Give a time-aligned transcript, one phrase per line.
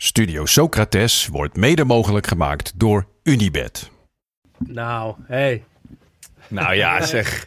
[0.00, 3.90] Studio Socrates wordt mede mogelijk gemaakt door Unibed.
[4.58, 5.64] Nou, hey.
[6.48, 7.46] Nou ja, zeg.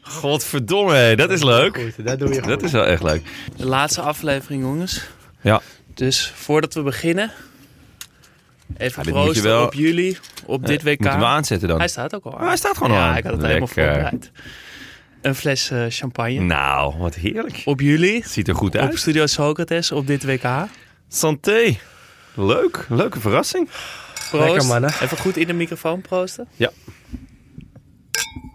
[0.00, 1.80] Godverdomme, hé, dat is leuk.
[1.80, 2.48] Goed, dat doe je goed.
[2.48, 3.22] Dat is wel echt leuk.
[3.56, 5.06] De laatste aflevering, jongens.
[5.40, 5.60] Ja.
[5.94, 7.30] Dus voordat we beginnen,
[8.76, 10.98] even Ja, proosten wel- op jullie, op dit WK.
[11.00, 11.78] Moeten we aanzetten dan?
[11.78, 12.46] Hij staat ook al aan.
[12.46, 13.16] Hij staat gewoon ja, aan.
[13.16, 14.30] ik had het helemaal voorbereid.
[15.22, 16.40] Een fles eh, champagne.
[16.40, 17.62] Nou, wat heerlijk.
[17.64, 18.98] Op jullie, Ziet er goed op uit.
[18.98, 20.46] Studio Socrates, op dit WK.
[21.08, 21.78] Santé.
[22.34, 22.86] Leuk.
[22.88, 23.68] Leuke verrassing.
[24.30, 24.46] Proost.
[24.48, 24.90] Lekker, mannen.
[25.02, 26.48] Even goed in de microfoon proosten.
[26.56, 26.70] Ja.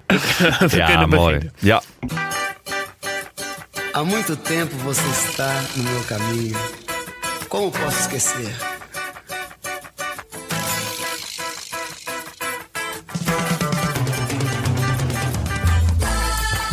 [0.60, 1.34] we ja, kunnen mooi.
[1.34, 1.54] beginnen.
[1.60, 1.82] Ja.
[3.92, 6.58] Há muito tempo você está no meu caminho.
[7.48, 8.72] Como posso esquecer?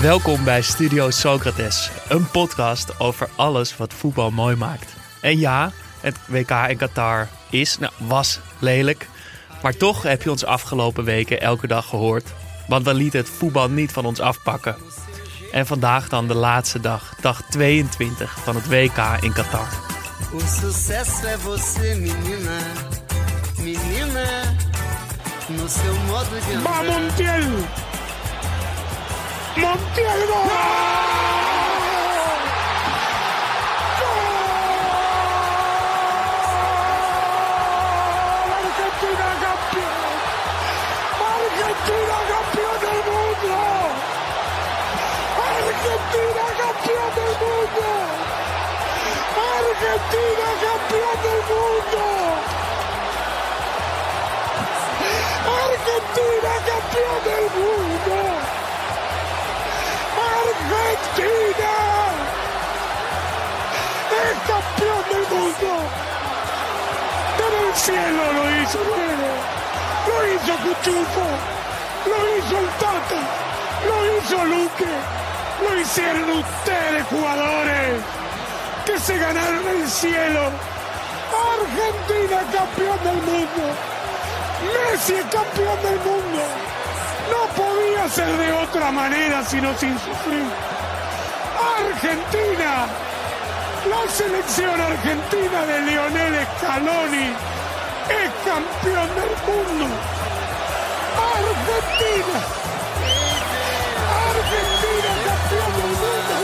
[0.01, 5.00] Welkom bij Studio Socrates, een podcast over alles wat voetbal mooi maakt.
[5.21, 9.09] En ja, het WK in Qatar is, nou, was lelijk.
[9.63, 12.33] Maar toch heb je ons afgelopen weken elke dag gehoord.
[12.67, 14.77] Want we lieten het voetbal niet van ons afpakken.
[15.53, 19.69] En vandaag dan de laatste dag, dag 22 van het WK in Qatar.
[20.33, 22.59] O sucesso é você, menina.
[23.59, 24.27] Menina,
[25.48, 26.85] no seu modo de andar.
[26.85, 27.67] Montiel!
[29.57, 31.49] Montiel
[49.80, 52.02] Argentina campeón del mundo!
[55.57, 58.17] Argentina campeón del mundo!
[60.36, 61.73] Argentina
[64.20, 65.70] es campeón del mundo.
[67.39, 69.29] Pero el cielo lo hizo luego.
[70.08, 71.27] Lo hizo Cuchufo.
[72.05, 73.20] Lo hizo el Tata.
[73.89, 74.92] Lo hizo Luque.
[75.62, 78.02] Lo hicieron ustedes, jugadores,
[78.90, 80.51] que se ganaron el cielo.
[81.55, 83.62] Argentina campeón del mundo.
[84.67, 86.42] Messi es campeón del mundo.
[87.30, 90.46] No podía ser de otra manera sino sin sufrir.
[91.79, 92.86] Argentina,
[93.89, 97.29] la selección argentina de Lionel Scaloni
[98.08, 99.86] es campeón del mundo.
[101.39, 102.39] Argentina,
[104.30, 106.40] Argentina campeón del mundo.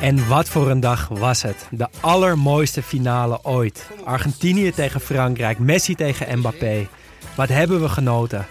[0.00, 1.66] En wat voor een dag was het.
[1.70, 3.86] De allermooiste finale ooit.
[4.04, 6.88] Argentinië tegen Frankrijk, Messi tegen Mbappé.
[7.36, 8.46] Wat hebben we genoten.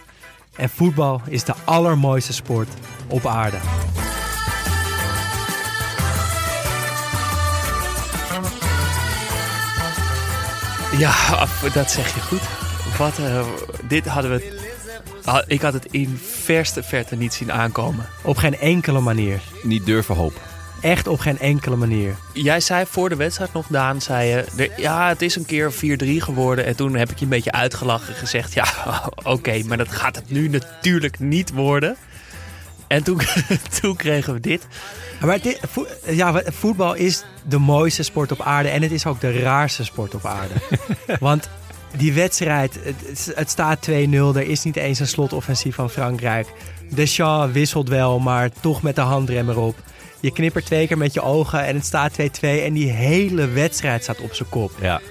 [0.55, 2.67] En voetbal is de allermooiste sport
[3.07, 3.57] op aarde.
[10.97, 12.41] Ja, dat zeg je goed.
[12.97, 13.45] Wat, eh,
[13.87, 14.56] dit hadden we.
[15.27, 18.05] Ah, Ik had het in verste verte niet zien aankomen.
[18.23, 19.39] Op geen enkele manier.
[19.63, 20.41] Niet durven hopen.
[20.81, 22.15] Echt op geen enkele manier.
[22.33, 24.45] Jij zei voor de wedstrijd nog, Daan, zei je...
[24.57, 25.77] er- ja, het is een keer 4-3
[26.17, 26.65] geworden.
[26.65, 28.53] En toen heb ik je een beetje uitgelachen en gezegd...
[28.53, 28.65] ja,
[29.23, 31.95] oké, maar dat gaat het nu natuurlijk niet worden.
[32.87, 33.21] En toen,
[33.81, 34.67] toen kregen we dit.
[35.21, 38.69] Maar dit, vo- ja, voetbal is de mooiste sport op aarde.
[38.69, 40.53] En het is ook de raarste sport op aarde.
[41.19, 41.49] Want
[41.97, 42.79] die wedstrijd,
[43.35, 43.91] het, staat 2-0.
[44.13, 46.47] Er is niet eens een slotoffensief van Frankrijk.
[46.93, 49.75] Deschamps wisselt wel, maar toch met de handrem erop.
[50.19, 52.15] Je knippert twee keer met je ogen en het staat 2-2.
[52.39, 54.71] En die hele wedstrijd staat op zijn kop.
[54.81, 55.01] Ja.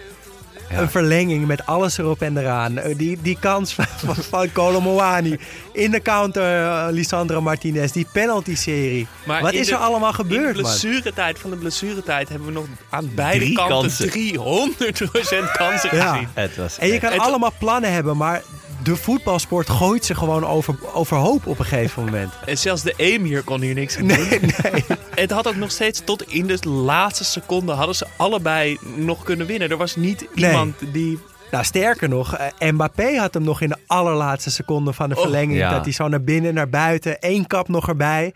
[0.71, 2.79] Een verlenging met alles erop en eraan.
[2.79, 3.85] Eh, Die, die kans van,
[4.31, 5.39] van.
[5.73, 7.93] In de counter eh, Lisandro Martinez.
[7.93, 9.07] Die penalty-serie.
[9.27, 10.63] Maar Wat is de- er allemaal In de gebeurd, man?
[10.63, 14.09] blessuretijd van de blessuretijd hebben we nog aan beide Drie kanten kansen.
[14.11, 16.13] 300% kansen Ja.
[16.13, 16.29] gezien.
[16.35, 18.43] Het was En je kan Het- allemaal plannen hebben, maar
[18.87, 22.33] de voetbalsport gooit ze gewoon over, overhoop op een gegeven moment.
[22.47, 24.29] En zelfs de emir kon hier niks aan doen.
[24.29, 24.85] Nee, nee.
[25.15, 29.47] Het had ook nog steeds tot in de laatste seconde hadden ze allebei nog kunnen
[29.47, 29.71] winnen.
[29.71, 30.51] Er was niet Nee.
[30.51, 31.19] iemand die...
[31.51, 35.21] Nou, sterker nog, eh, Mbappé had hem nog in de allerlaatste seconde van de Oh,
[35.23, 35.59] verlenging.
[35.59, 35.71] ja.
[35.71, 37.21] Dat hij zo naar binnen, naar buiten.
[37.21, 38.35] één kap nog erbij.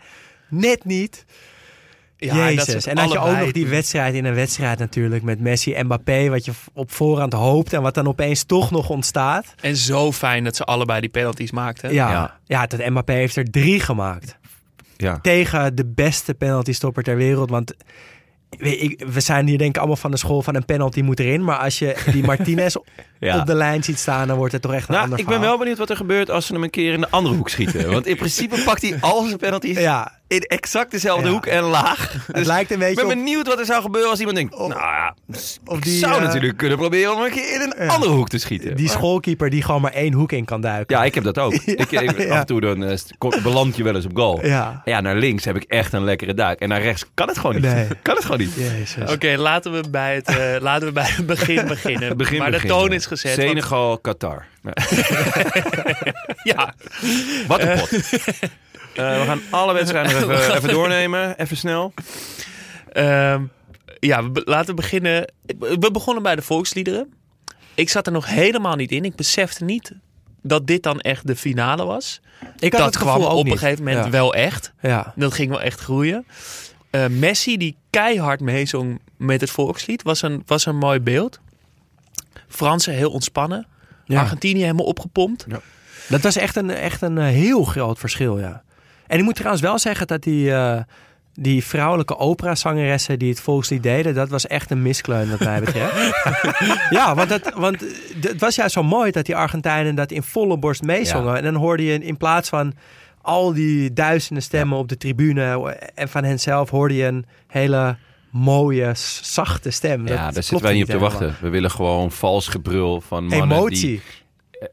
[0.49, 1.25] Net niet.
[2.25, 2.85] Ja, Jezus.
[2.85, 6.29] En had je ook nog die wedstrijd in een wedstrijd natuurlijk met Messi en Mbappé.
[6.29, 9.53] Wat je op voorhand hoopt en wat dan opeens toch nog ontstaat.
[9.61, 11.93] En zo fijn dat ze allebei die penalties maakten.
[11.93, 12.37] Ja, Ja.
[12.45, 12.65] ja.
[12.67, 14.37] dat Mbappé heeft er drie gemaakt.
[14.97, 15.19] Ja.
[15.21, 17.49] Tegen de beste penaltystopper ter wereld.
[17.49, 17.73] Want
[18.97, 21.43] we zijn hier denk ik allemaal van de school van een penalty moet erin.
[21.43, 22.75] Maar als je die Martinez
[23.19, 23.39] Ja.
[23.39, 25.33] op de lijn ziet staan, dan wordt het toch echt een Nou, ander ik ben
[25.33, 25.49] verhaal.
[25.51, 27.91] wel benieuwd wat er gebeurt als ze hem een keer in de andere hoek schieten.
[27.91, 31.31] Want in principe pakt hij al zijn penalties Ja, in exact dezelfde Ja.
[31.33, 32.11] hoek en laag.
[32.27, 33.11] het Dus lijkt een ik beetje ben op...
[33.23, 34.57] benieuwd wat er zou gebeuren als iemand denkt...
[34.57, 35.15] nou ja,
[35.65, 37.93] of ik die, zou eh, natuurlijk kunnen proberen om een keer in een Ja.
[37.93, 38.75] andere hoek te schieten.
[38.75, 40.95] Die Maar- schoolkeeper die gewoon maar één hoek in kan duiken.
[40.97, 41.53] Ja, ik heb dat ook.
[41.65, 42.31] ik, ik- ja.
[42.33, 42.97] Af en toe dan, eh,
[43.43, 44.45] beland je wel eens op goal.
[44.45, 44.81] Ja.
[44.85, 46.59] Ja, naar links heb ik echt een lekkere duik.
[46.59, 47.63] En naar rechts kan het gewoon niet.
[47.65, 47.87] Nee.
[48.01, 48.53] Kan het gewoon niet.
[48.55, 49.11] Jezus.
[49.11, 52.17] Oké, laten, we bij het, eh, laten we bij het begin beginnen.
[52.17, 52.77] Begin maar beginnen.
[52.77, 53.35] de toon is gezet.
[53.35, 54.45] want- Senegal, Qatar.
[54.63, 54.73] Ja.
[56.43, 56.73] ja,
[57.47, 57.89] Wat een pot.
[58.95, 61.39] Eh, we gaan alle wedstrijden even, even doornemen.
[61.39, 61.93] Even snel.
[62.91, 63.43] Ehm,
[63.99, 65.31] ja, we laten we beginnen.
[65.59, 67.13] We begonnen bij de volksliederen.
[67.75, 69.05] Ik zat er nog helemaal niet in.
[69.05, 69.91] Ik besefte niet
[70.41, 72.21] dat dit dan echt de finale was.
[72.59, 73.53] Ik had dat het gevoel kwam op niet.
[73.53, 74.11] een gegeven moment Ja.
[74.11, 74.73] wel echt.
[74.81, 75.13] Ja.
[75.15, 76.25] Dat ging wel echt groeien.
[76.89, 81.39] Eh, Messi, die keihard meezong met het volkslied, was een, was een mooi beeld.
[82.47, 83.67] Fransen heel ontspannen.
[84.05, 84.19] Ja.
[84.19, 85.45] Argentinië helemaal opgepompt.
[86.09, 88.63] Dat was echt een, echt een eh, heel groot verschil, ja.
[89.11, 90.81] En ik moet trouwens wel zeggen dat die, eh,
[91.33, 95.95] die vrouwelijke operazangeressen die het volkslied deden, dat was echt een miskleun wat mij betreft.
[96.97, 97.85] ja, want, het, want
[98.21, 101.37] het was juist zo mooi dat die Argentijnen dat in volle borst meezongen.
[101.37, 102.73] En dan hoorde je in plaats van
[103.21, 107.97] al die duizenden stemmen op de tribune en van hen zelf hoorde je een hele
[108.29, 108.91] mooie,
[109.21, 110.07] zachte stem.
[110.07, 111.19] Ja, daar zitten wij niet op te helemaal.
[111.19, 111.37] wachten.
[111.41, 114.01] We willen gewoon vals gebrul van mannen die Emotie.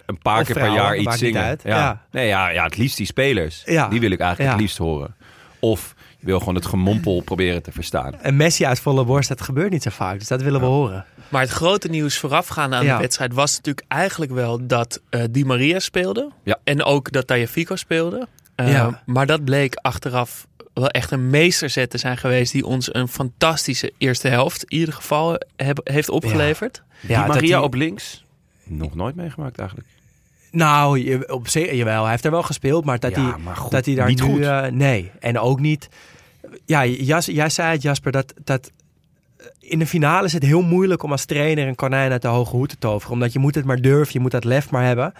[0.06, 1.42] Een paar Of keer per jaar iets zingen.
[1.42, 1.62] uit.
[1.64, 1.76] Ja.
[1.76, 2.02] Ja.
[2.10, 3.62] Nee, ja, ja, het liefst die spelers.
[3.64, 3.88] Ja.
[3.88, 4.56] Die wil ik eigenlijk Ja.
[4.56, 5.14] het liefst horen.
[5.60, 8.14] Of je wil gewoon het gemompel proberen te verstaan.
[8.20, 10.18] En Messi uit volle borst, dat gebeurt niet zo vaak.
[10.18, 11.04] Dus dat willen we horen.
[11.28, 12.94] Maar het grote nieuws voorafgaande aan Ja.
[12.96, 16.30] de wedstrijd was natuurlijk eigenlijk wel dat eh, Di Maria speelde.
[16.44, 16.58] Ja.
[16.64, 18.28] En ook dat Tagliafico speelde.
[18.54, 19.02] Eh, Ja.
[19.06, 23.92] Maar dat bleek achteraf wel echt een meesterzet te zijn geweest die ons een fantastische
[23.98, 26.82] eerste helft in ieder geval heb, heeft opgeleverd.
[27.00, 28.24] Ja, Maria die- op links,
[28.70, 29.88] nog nooit meegemaakt eigenlijk.
[30.50, 33.56] Nou, je, op zich, jawel, hij heeft er wel gespeeld, maar dat, Ja, hij, maar
[33.56, 34.32] goed, dat hij daar niet nu...
[34.32, 34.40] goed.
[34.40, 35.88] eh, nee, en ook niet...
[36.64, 38.70] Ja, Jas, jij zei het Jasper, dat, dat
[39.60, 42.56] in de finale is het heel moeilijk om als trainer een konijn uit de hoge
[42.56, 43.12] hoed te toveren.
[43.12, 45.12] Omdat je moet het maar durven, je moet dat lef maar hebben.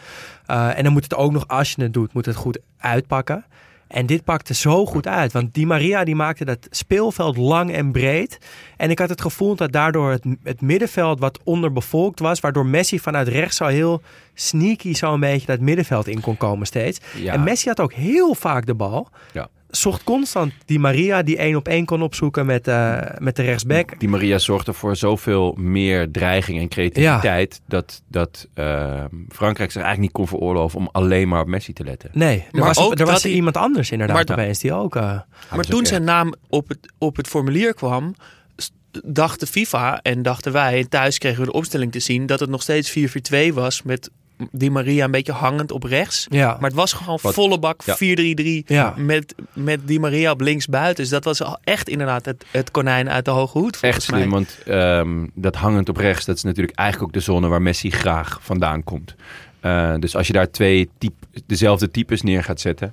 [0.46, 3.44] Eh, en dan moet het ook nog, als je het doet, moet het goed uitpakken.
[3.88, 5.32] En dit pakte zo goed uit.
[5.32, 8.38] Want Di Maria die maakte dat speelveld lang en breed.
[8.76, 12.40] En ik had het gevoel dat daardoor het, het middenveld wat onderbevolkt was.
[12.40, 14.02] Waardoor Messi vanuit rechts zo heel
[14.34, 17.00] sneaky zo een beetje dat middenveld in kon komen steeds.
[17.16, 17.32] Ja.
[17.32, 19.08] En Messi had ook heel vaak de bal.
[19.32, 19.48] Ja.
[19.70, 23.98] Zocht constant Di Maria die één op één kon opzoeken met, eh, met de rechtsback.
[24.00, 27.60] Die Maria zorgde voor zoveel meer dreiging en creativiteit...
[27.66, 31.84] dat, dat eh, Frankrijk zich eigenlijk niet kon veroorloven om alleen maar op Messi te
[31.84, 32.10] letten.
[32.12, 34.96] Nee, er Maar was, ook er was hij- iemand anders inderdaad Maar- opeens die ook...
[34.96, 38.14] eh, Maar is ook toen echt- zijn naam op het, op het formulier kwam,
[38.56, 38.72] s-
[39.04, 42.40] dacht de FIFA en dachten wij, en thuis kregen we de opstelling te zien, dat
[42.40, 44.10] het nog steeds 4-4-2 was met
[44.50, 46.26] Di Maria een beetje hangend op rechts.
[46.30, 46.46] ja.
[46.60, 47.96] Maar het was gewoon Wat- volle bak Ja.
[47.96, 48.94] 4-3-3 Ja.
[48.96, 51.02] met, met Di Maria op links buiten.
[51.02, 54.18] Dus dat was echt inderdaad het, het konijn uit de hoge hoed volgens Echt slim,
[54.18, 54.28] mij.
[54.28, 56.24] want ehm, dat hangend op rechts...
[56.24, 59.14] dat is natuurlijk eigenlijk ook de zone waar Messi graag vandaan komt.
[59.60, 61.12] Eh, dus als je daar twee typ,
[61.46, 62.92] dezelfde types neer gaat zetten...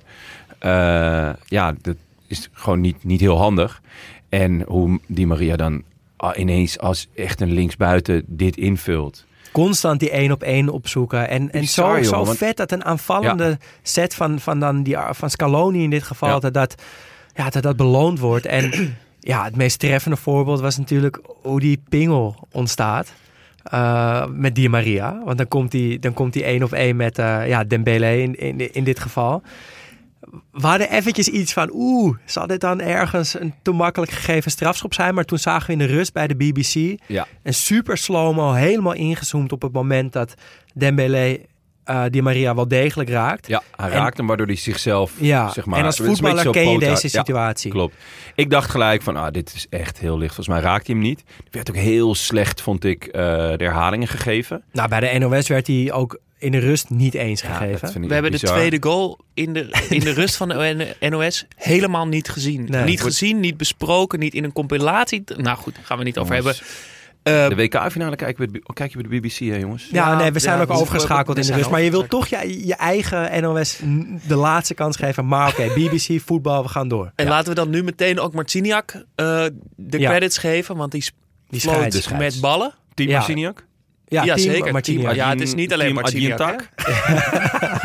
[0.58, 3.80] eh, ja, dat is gewoon niet, niet heel handig.
[4.28, 5.82] En hoe Di Maria dan
[6.16, 9.24] ah, ineens als echt een linksbuiten dit invult...
[9.64, 11.28] constant die één op één opzoeken.
[11.28, 14.96] En, en Bizar, zo, zo want- vet dat een aanvallende set van, van, dan die,
[15.10, 16.38] van Scaloni in dit geval, Ja.
[16.38, 16.74] dat, dat,
[17.34, 18.46] ja, dat dat beloond wordt.
[18.46, 18.70] En
[19.20, 23.12] ja, het meest treffende voorbeeld was natuurlijk hoe die pingel ontstaat.
[23.62, 25.20] eh, met Di Maria.
[25.24, 28.34] Want dan komt hij dan komt die één op één met eh ja, Dembele in,
[28.38, 29.42] in, in dit geval.
[30.52, 34.94] We hadden eventjes iets van, oeh, zal dit dan ergens een te makkelijk gegeven strafschop
[34.94, 35.14] zijn?
[35.14, 37.26] Maar toen zagen we in de rust bij de BBC Ja.
[37.42, 40.34] een super slow-mo, helemaal ingezoomd op het moment dat
[40.74, 41.40] Dembele
[41.84, 43.46] eh Di Maria wel degelijk raakt.
[43.46, 45.78] Ja, hij En- raakt hem waardoor hij zichzelf, Ja, zeg maar...
[45.78, 47.70] en als voetballer ken je deze Ja, situatie.
[47.70, 47.94] klopt.
[48.34, 50.34] Ik dacht gelijk van, ah, dit is echt heel licht.
[50.34, 51.20] Volgens mij raakt hij hem niet.
[51.20, 54.62] Er werd ook heel slecht, vond ik, eh, de herhalingen gegeven.
[54.72, 58.06] Nou, bij de NOS werd hij ook in de rust niet eens gegeven.
[58.08, 62.28] We hebben de tweede goal in de, in de rust van de NOS helemaal niet
[62.28, 62.64] gezien.
[62.68, 62.84] Nee.
[62.84, 65.24] niet gezien, niet besproken, niet in een compilatie.
[65.36, 66.54] Nou goed, daar gaan we niet over hebben.
[67.22, 69.88] Eh, De WK-finale kijk, je bij de- kijk je bij de BBC, hè jongens?
[69.92, 71.70] Ja, Ja, nee, we zijn ja, ook overgeschakeld in de rust.
[71.70, 73.80] Maar je wilt toch je, je eigen NOS
[74.26, 75.26] de laatste kans geven.
[75.26, 77.12] Maar oké, BBC, voetbal, we gaan door.
[77.14, 79.44] en laten we dan nu meteen ook Marciniak eh,
[79.76, 80.08] de Ja.
[80.10, 81.04] credits geven, want die
[81.48, 81.70] Die
[82.18, 82.74] met ballen.
[82.94, 83.16] Team Ja.
[83.16, 83.66] Marciniak?
[84.08, 84.72] Ja, team zeker.
[84.72, 85.04] Martiniak.
[85.04, 86.68] Team- ja, het is niet alleen Adjientak?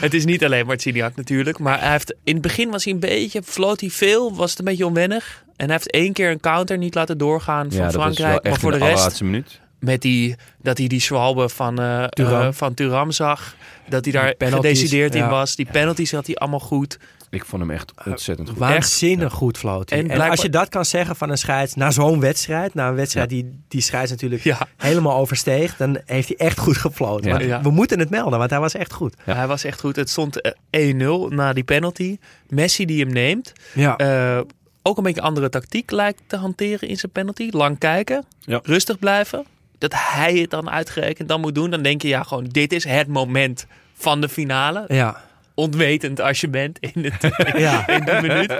[0.00, 3.00] Het is niet alleen Marciniak natuurlijk, maar hij heeft, in het begin was hij een
[3.00, 5.44] beetje, floot hij veel, was het een beetje onwennig.
[5.56, 8.04] En hij heeft één keer een counter niet laten doorgaan van Ja, dat is wel
[8.12, 8.44] Frankrijk.
[8.48, 9.60] Maar voor in de de rest, minuut.
[9.78, 12.40] met die, dat hij die Schwalbe van, eh Thuram.
[12.42, 13.54] eh, van Thuram zag.
[13.88, 15.56] Dat hij daar penalties, gedecideerd in was.
[15.56, 16.98] Die penalties had hij allemaal goed.
[17.30, 18.58] Ik vond hem echt ontzettend goed.
[18.58, 19.90] Waanzinnig goed floot.
[19.90, 19.98] hij.
[19.98, 22.88] En En, blijkbaar- als je dat kan zeggen van een scheids na zo'n wedstrijd, na
[22.88, 24.58] een wedstrijd die die scheids natuurlijk Ja.
[24.76, 27.26] helemaal oversteeg, dan heeft hij echt goed gefloten.
[27.26, 27.32] Ja.
[27.32, 27.60] Want Ja.
[27.62, 29.14] We moeten het melden, want hij was echt goed.
[29.26, 29.34] Ja.
[29.34, 29.96] Hij was echt goed.
[29.96, 32.18] Het stond eh, 1-0 na die penalty.
[32.48, 33.52] Messi die hem neemt.
[33.74, 33.96] Ja.
[33.96, 34.40] Eh,
[34.82, 37.48] ook een beetje andere tactiek lijkt te hanteren in zijn penalty.
[37.50, 38.60] Lang kijken, Ja.
[38.62, 39.44] rustig blijven.
[39.78, 41.70] Dat hij het dan uitgerekend dan moet doen.
[41.70, 44.84] Dan denk je ja gewoon dit is het moment van de finale.
[44.88, 45.28] ja.
[45.60, 47.88] Ontwetend als je bent in, het, ja.
[47.88, 48.50] in die minuut.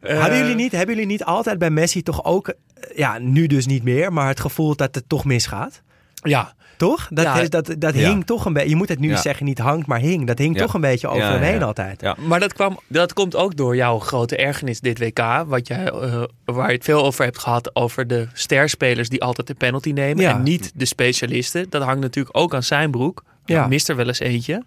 [0.00, 2.54] Eh, Hadden jullie niet, hebben jullie niet altijd bij Messi toch ook, eh,
[2.96, 5.82] ja, nu dus niet meer, maar het gevoel dat het toch misgaat?
[6.22, 7.08] Ja, Toch?
[7.10, 7.40] Dat, Ja.
[7.40, 8.08] is, dat, dat Ja.
[8.08, 8.68] hing toch een beetje.
[8.68, 9.16] Je moet het nu Ja.
[9.16, 10.26] zeggen, niet hangt, maar hing.
[10.26, 10.62] Dat hing Ja.
[10.62, 11.64] toch een beetje over Ja, hem heen ja.
[11.64, 12.00] altijd.
[12.00, 12.16] Ja.
[12.18, 15.44] maar dat, kwam, dat komt ook door jouw grote ergernis dit WK.
[15.46, 17.74] Wat jij, eh, waar je het veel over hebt gehad.
[17.76, 20.22] Over de sterspelers die altijd de penalty nemen.
[20.22, 20.30] Ja.
[20.34, 21.66] En niet de specialisten.
[21.70, 23.24] Dat hangt natuurlijk ook aan zijn broek.
[23.44, 23.54] Ja.
[23.56, 23.66] Ja.
[23.66, 24.62] Mist er wel eens eentje.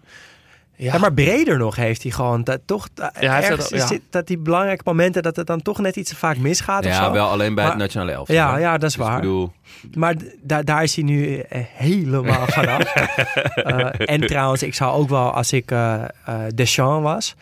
[0.76, 3.68] Ja, Ja, maar breder nog heeft hij gewoon dat toch dat, Ja, hij heeft ergens
[3.68, 3.86] dat- ja.
[3.86, 6.90] zit dat die belangrijke momenten dat het dan toch net iets te vaak misgaat of
[6.90, 7.12] Ja, zo.
[7.12, 8.34] wel alleen bij Maar- het nationale elftal.
[8.36, 9.14] Ja, ja, dat is Dus waar.
[9.16, 9.52] Ik bedoel,
[9.94, 12.94] Maar daar daar is hij nu eh, helemaal vanaf.
[12.94, 17.34] Eh, en trouwens, ik zou ook wel, als ik eh eh, Deschamps was,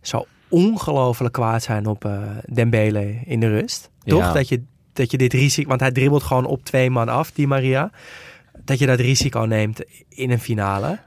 [0.00, 2.12] zou ongelooflijk kwaad zijn op eh,
[2.52, 3.90] Dembele in de rust.
[4.04, 4.20] Toch?
[4.20, 4.32] Ja.
[4.32, 4.62] Dat, je,
[4.92, 7.90] dat je dit risico, want hij dribbelt gewoon op twee man af, die Maria.
[8.64, 10.98] Dat je dat risico neemt in een finale.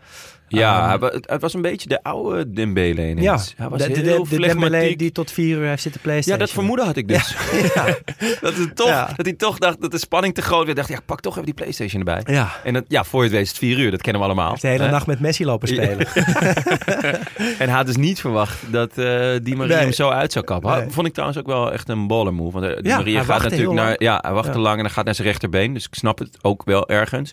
[0.47, 3.21] Ja, Ehm, het, was een beetje de oude Dembele ineens.
[3.21, 6.01] Ja, hij was de, de, heel de, de Dembele die tot vier uur heeft zitten
[6.03, 6.39] Ja, playstation.
[6.45, 7.35] dat vermoeden had ik dus.
[8.41, 9.09] dat, het toch, Ja.
[9.15, 10.77] dat hij toch dacht dat de spanning te groot werd.
[10.77, 12.33] dacht, ja, pak toch even die Playstation erbij.
[12.35, 13.91] Ja, En dat, ja, voor je het weet is het vier uur.
[13.91, 14.49] Dat kennen we allemaal.
[14.49, 14.89] heeft de hele Hè?
[14.91, 16.07] nacht met Messi lopen spelen.
[17.59, 19.81] En hij had dus niet verwacht dat eh, die Marie Nee.
[19.83, 20.77] hem zo uit zou kappen.
[20.77, 20.89] Nee.
[20.89, 22.59] Vond ik trouwens ook wel echt een baller move.
[22.59, 23.95] Want eh, die Ja, Maria gaat natuurlijk naar...
[24.03, 24.63] Ja, hij wacht te Ja.
[24.63, 25.73] lang en dan gaat naar zijn rechterbeen.
[25.73, 27.31] Dus ik snap het ook wel ergens.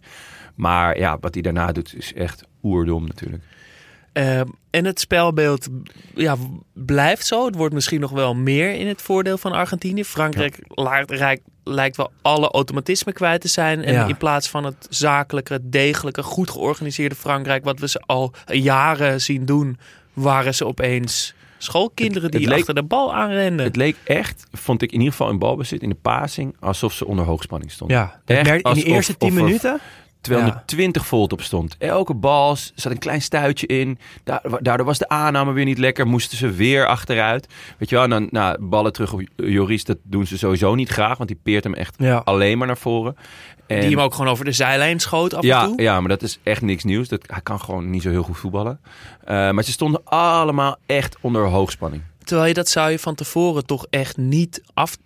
[0.54, 3.42] Maar ja, wat hij daarna doet is echt oerdom natuurlijk.
[4.12, 4.40] Eh,
[4.70, 5.68] en het spelbeeld
[6.14, 6.36] ja,
[6.72, 7.46] blijft zo.
[7.46, 10.04] Het wordt misschien nog wel meer in het voordeel van Argentinië.
[10.04, 13.82] Frankrijk lijkt, lijkt, lijkt wel alle automatisme kwijt te zijn.
[13.84, 14.06] En Ja.
[14.06, 17.64] in plaats van het zakelijke, degelijke, goed georganiseerde Frankrijk...
[17.64, 19.78] wat we ze al jaren zien doen,
[20.12, 23.66] waren ze opeens schoolkinderen Het- die leek- achter de bal aanrenden.
[23.66, 27.06] Het leek echt, vond ik in ieder geval in balbezit, in de passing, alsof ze
[27.06, 27.96] onder hoogspanning stonden.
[27.96, 29.34] Ja, Echt in alsof- eerste tien
[30.28, 30.62] of er minuten.
[30.66, 31.76] 220 volt op stond.
[31.78, 33.98] Elke bal zat een klein stuitje in.
[34.24, 36.06] Da- Daardoor was de aanname weer niet lekker.
[36.06, 37.46] Moesten ze weer achteruit.
[37.78, 39.84] Weet je wel, en dan nou, ballen terug op Joris.
[39.84, 41.16] Dat doen ze sowieso niet graag.
[41.16, 42.22] Want die peert hem echt Ja.
[42.24, 43.16] alleen maar naar voren.
[43.66, 45.82] En, Die hem ook gewoon over de zijlijn schoot af en ja, toe.
[45.82, 47.08] ja, maar dat is echt niks nieuws.
[47.08, 48.80] Dat, hij kan gewoon niet zo heel goed voetballen.
[49.24, 52.02] Eh, maar ze stonden allemaal echt onder hoogspanning.
[52.24, 54.96] Terwijl je dat zou je van tevoren toch echt niet af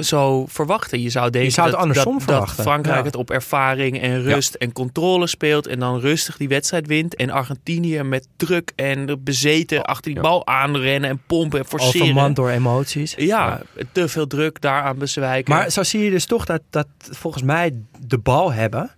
[0.00, 1.00] zo verwachten.
[1.00, 2.56] Je zou denken zou het dat, andersom dat, verwachten.
[2.56, 3.04] dat Frankrijk Ja.
[3.04, 5.66] het op ervaring en rust en controle speelt.
[5.66, 7.14] En dan rustig die wedstrijd wint.
[7.14, 10.20] En Argentinië met druk en bezeten achter die ja.
[10.20, 12.00] bal aanrennen en pompen en forceren.
[12.00, 13.14] Overmand door emoties.
[13.16, 13.62] Ja,
[13.92, 15.54] te veel druk daaraan bezwijken.
[15.54, 17.74] Maar zo zie je dus toch dat, dat volgens mij
[18.06, 18.90] de bal hebben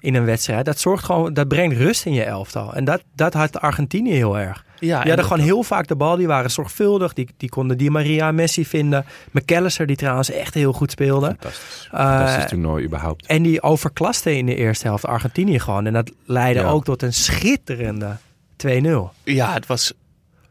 [0.00, 2.74] in een wedstrijd, dat zorgt gewoon, dat brengt rust in je elftal.
[2.74, 4.64] En dat, dat had Argentinië heel erg.
[4.82, 7.48] Ja, Die en hadden dat- gewoon heel vaak de bal, die waren zorgvuldig, die, die
[7.48, 9.04] konden Di Maria Messi vinden.
[9.30, 11.26] McAllister, die trouwens echt heel goed speelde.
[11.26, 11.88] Fantastisch.
[11.92, 13.26] Eh, Fantastisch toernooi überhaupt.
[13.26, 15.86] En die overklaste in de eerste helft Argentinië gewoon.
[15.86, 16.68] En dat leidde Ja.
[16.68, 18.16] ook tot een schitterende
[18.56, 19.12] 2-0.
[19.24, 19.92] Ja, het was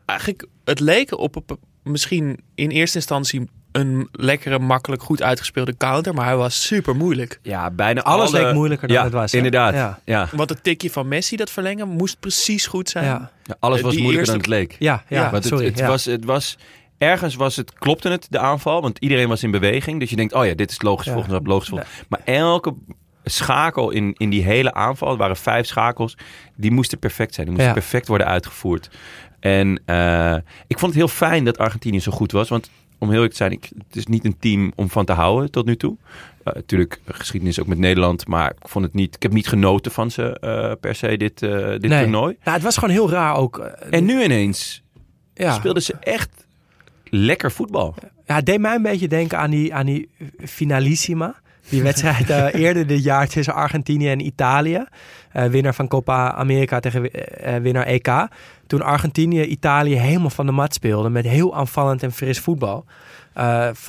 [0.06, 0.46] eigenlijk.
[0.64, 6.14] Het leek op, op misschien in eerste instantie een lekkere, makkelijk, goed uitgespeelde counter.
[6.14, 7.40] Maar hij was super moeilijk.
[7.42, 8.44] Ja, bijna Alles alle...
[8.46, 9.32] leek moeilijker dan ja, het was.
[9.32, 9.38] hè?
[9.38, 9.74] inderdaad.
[9.74, 10.28] Ja, Ja.
[10.36, 13.06] Want het tikje van Messi, dat verlengen, moest precies goed zijn.
[13.06, 13.32] ja.
[13.44, 14.76] Ja, alles Eh, was die moeilijker eerste- dan het leek.
[14.80, 15.66] ja, ja, Want sorry.
[15.66, 15.88] het, het, ja.
[15.88, 16.58] was, het was...
[16.98, 18.82] Ergens was het, klopte het, de aanval.
[18.82, 20.00] Want iedereen was in beweging.
[20.00, 21.12] Dus je denkt, oh ja, dit is logisch Ja.
[21.14, 21.70] volgende stap, logisch.
[22.10, 22.74] Maar elke
[23.24, 26.18] schakel in, in die hele aanval, het waren vijf schakels,
[26.56, 27.46] die moesten perfect zijn.
[27.48, 27.80] Die moesten Ja.
[27.82, 28.90] perfect worden uitgevoerd.
[29.40, 30.36] En eh,
[30.68, 32.50] ik vond het heel fijn dat Argentinië zo goed was.
[32.50, 32.70] Want
[33.02, 35.52] om heel eerlijk te zijn, ik, het is niet een team om van te houden
[35.52, 35.98] tot nu toe.
[36.44, 38.28] Eh, natuurlijk, geschiedenis ook met Nederland.
[38.28, 41.42] Maar ik, vond het niet, ik heb niet genoten van ze eh, per se, dit,
[41.42, 42.02] eh, dit Nee.
[42.02, 42.36] toernooi.
[42.44, 43.58] Nou, het was gewoon heel raar ook.
[43.60, 44.82] eh, En nu ineens
[45.34, 45.54] ja.
[45.54, 46.46] speelden ze echt
[47.04, 47.96] lekker voetbal.
[48.26, 50.10] Ja, het deed mij een beetje denken aan die, aan die
[50.46, 51.36] Finalissima.
[51.70, 54.84] Die wedstrijd eh, eerder dit jaar tussen Argentinië en Italië.
[55.32, 58.28] Eh, winnaar van Copa America tegen eh, winnaar EK.
[58.68, 61.10] Toen Argentinië Italië helemaal van de mat speelde.
[61.10, 62.86] Met heel aanvallend en fris voetbal.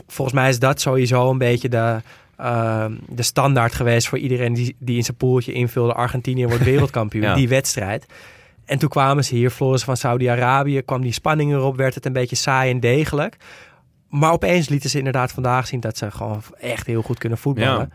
[0.07, 2.01] Volgens mij is dat sowieso een beetje de,
[2.43, 5.93] eh, de standaard geweest voor iedereen die, die in zijn poeltje invulde.
[5.93, 7.25] Argentinië wordt wereldkampioen.
[7.25, 7.35] Ja.
[7.35, 8.07] Die wedstrijd.
[8.65, 10.83] En toen kwamen ze hier, ze van Saudi-Arabië.
[10.83, 13.37] Kwam die spanning erop, werd het een beetje saai en degelijk.
[14.13, 17.93] Maar opeens lieten ze inderdaad vandaag zien dat ze gewoon echt heel goed kunnen voetballen.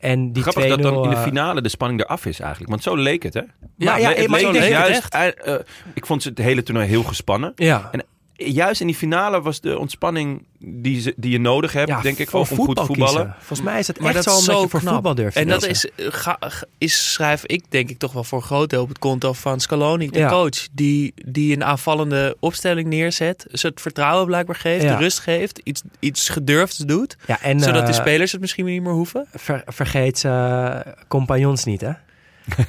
[0.00, 2.70] En die Grappig dat dan 2-0, in de eh, finale de spanning eraf is eigenlijk.
[2.70, 3.40] Want zo leek het, hè?
[3.76, 5.14] Ja, ja, het maar leek ik dus denk het juist...
[5.14, 5.60] eh, eh,
[5.94, 7.52] ik vond het hele toernooi heel gespannen.
[7.54, 8.04] Ja, En
[8.36, 12.18] juist in die finale was de ontspanning die, ze, die je nodig hebt, ja denk
[12.18, 13.14] ik, voor om goed te voetballen.
[13.14, 13.34] kiezen.
[13.38, 14.92] Volgens mij is het Maar echt dat zo je voor knap.
[14.94, 16.38] voetbal durft En dat is, ga,
[16.78, 19.60] is, schrijf ik denk ik toch wel voor een groot deel op het konto van
[19.60, 20.28] Scaloni, de Ja.
[20.28, 20.66] coach.
[20.72, 23.46] Die, die een aanvallende opstelling neerzet.
[23.52, 24.96] Ze het vertrouwen blijkbaar geeft, Ja.
[24.96, 25.60] de rust geeft.
[25.64, 27.16] Iets, iets gedurfd doet.
[27.26, 29.26] Ja, en zodat de eh, spelers het misschien niet meer hoeven.
[29.34, 31.86] ver- vergeet ze eh, compagnons niet, hè?
[31.86, 31.94] Ja,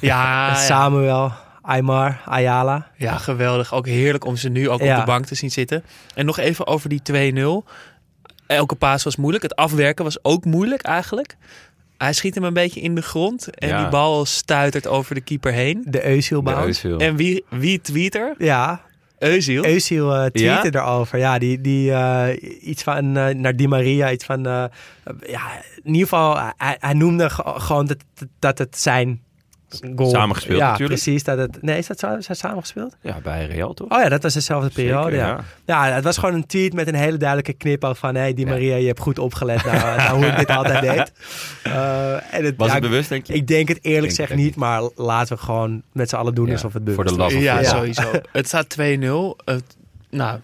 [0.00, 0.54] ja.
[0.54, 1.32] Samuel,
[1.68, 2.86] Aymar, Ayala.
[2.96, 3.74] ja, geweldig.
[3.74, 4.92] Ook heerlijk om ze nu ook Ja.
[4.94, 5.84] op de bank te zien zitten.
[6.14, 7.64] En nog even over die 2-0.
[8.46, 9.42] Elke paas was moeilijk.
[9.42, 11.36] Het afwerken was ook moeilijk eigenlijk.
[11.98, 13.50] Hij schiet hem een beetje in de grond.
[13.50, 13.80] En Ja.
[13.80, 15.84] die bal stuitert over de keeper heen.
[15.88, 16.42] De Eusiel.
[16.98, 18.34] En wie, wie tweet er?
[18.38, 18.80] Ja,
[19.18, 19.64] Eusiel.
[19.64, 20.62] Eusiel tweette Ja?
[20.80, 21.18] erover.
[21.18, 24.46] Ja, die, die eh, iets van eh, naar Di Maria, iets van.
[24.46, 24.64] eh,
[25.26, 25.42] ja,
[25.82, 27.98] in ieder geval, hij, hij noemde ge- gewoon dat,
[28.38, 29.20] dat het zijn
[29.96, 30.10] goal.
[30.10, 31.00] Samengespeeld ja, natuurlijk.
[31.00, 31.24] precies.
[31.24, 32.14] Dat het, nee, is dat zo?
[32.16, 32.96] Is dat samengespeeld?
[33.02, 33.90] Ja, bij Real toch?
[33.90, 35.16] Oh ja, dat was dezelfde Zeker, periode.
[35.16, 35.26] ja.
[35.66, 35.86] ja.
[35.86, 35.94] Ja.
[35.94, 38.86] het was gewoon een tweet met een hele duidelijke knipoog van: hey, Di Maria, je
[38.86, 41.12] hebt goed opgelet naar, naar hoe ik dit altijd deed.
[41.62, 43.32] Eh, en het, Was ja, het bewust, denk je?
[43.32, 46.52] Ik denk het eerlijk gezegd niet, maar laten we gewoon met z'n allen doen Ja,
[46.52, 47.32] alsof het voor bewust de is.
[47.32, 47.92] love of Ja, football.
[47.92, 48.20] sowieso.
[48.32, 49.36] Het staat 2-0.
[49.44, 49.76] Het-
[50.10, 50.38] nou,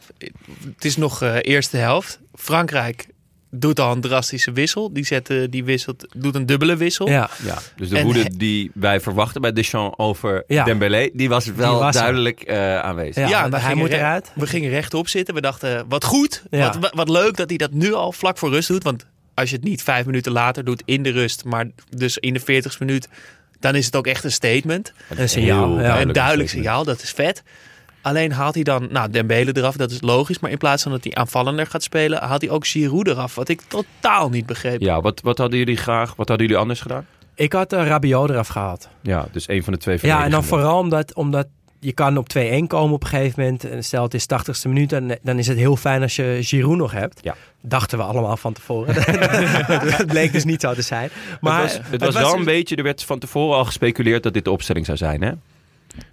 [0.74, 2.20] het is nog eh, eerste helft.
[2.34, 3.06] Frankrijk
[3.54, 4.92] doet al een drastische wissel.
[4.92, 7.08] Die, zet, eh, die wisselt, doet een dubbele wissel.
[7.08, 7.30] Ja.
[7.44, 10.64] Ja, dus de En woede he- die wij verwachten bij Deschamps over Ja.
[10.64, 13.28] Dembélé, die was wel was duidelijk eh, aanwezig.
[13.28, 14.32] Ja, hij gingen moet re- eruit.
[14.34, 15.34] We gingen rechtop zitten.
[15.34, 16.42] We dachten, wat goed.
[16.50, 16.78] Ja.
[16.80, 18.82] Wat, wat leuk dat hij dat nu al vlak voor rust doet.
[18.82, 22.32] Want als je het niet vijf minuten later doet in de rust, maar dus in
[22.34, 23.08] de 40 minuut,
[23.60, 24.92] dan is het ook echt een statement.
[25.16, 25.68] Een signaal.
[25.74, 26.06] Duidelijk.
[26.08, 27.42] een duidelijk signaal, dat is vet.
[28.04, 30.38] Alleen haalt hij dan, nou, Dembele eraf, dat is logisch.
[30.38, 33.34] Maar in plaats van dat hij aanvallender gaat spelen, haalt hij ook Giroud eraf.
[33.34, 34.80] Wat ik totaal niet begreep.
[34.80, 37.06] Ja, wat, wat hadden jullie graag, wat hadden jullie anders gedaan?
[37.34, 38.88] Ik had uh, Rabiot eraf gehaald.
[39.00, 41.46] Ja, dus een van de twee Ja, en dan vooral omdat, omdat
[41.80, 43.64] je kan op 2-1 komen op een gegeven moment.
[43.64, 46.76] En stel het is 80ste minuut, dan, dan is het heel fijn als je Giroud
[46.76, 47.20] nog hebt.
[47.22, 47.36] Ja.
[47.60, 48.94] Dachten we allemaal van tevoren.
[49.96, 51.10] dat bleek dus niet zo te zijn.
[51.40, 54.34] Maar het was, het was wel een beetje, er werd van tevoren al gespeculeerd dat
[54.34, 55.32] dit de opstelling zou zijn, hè?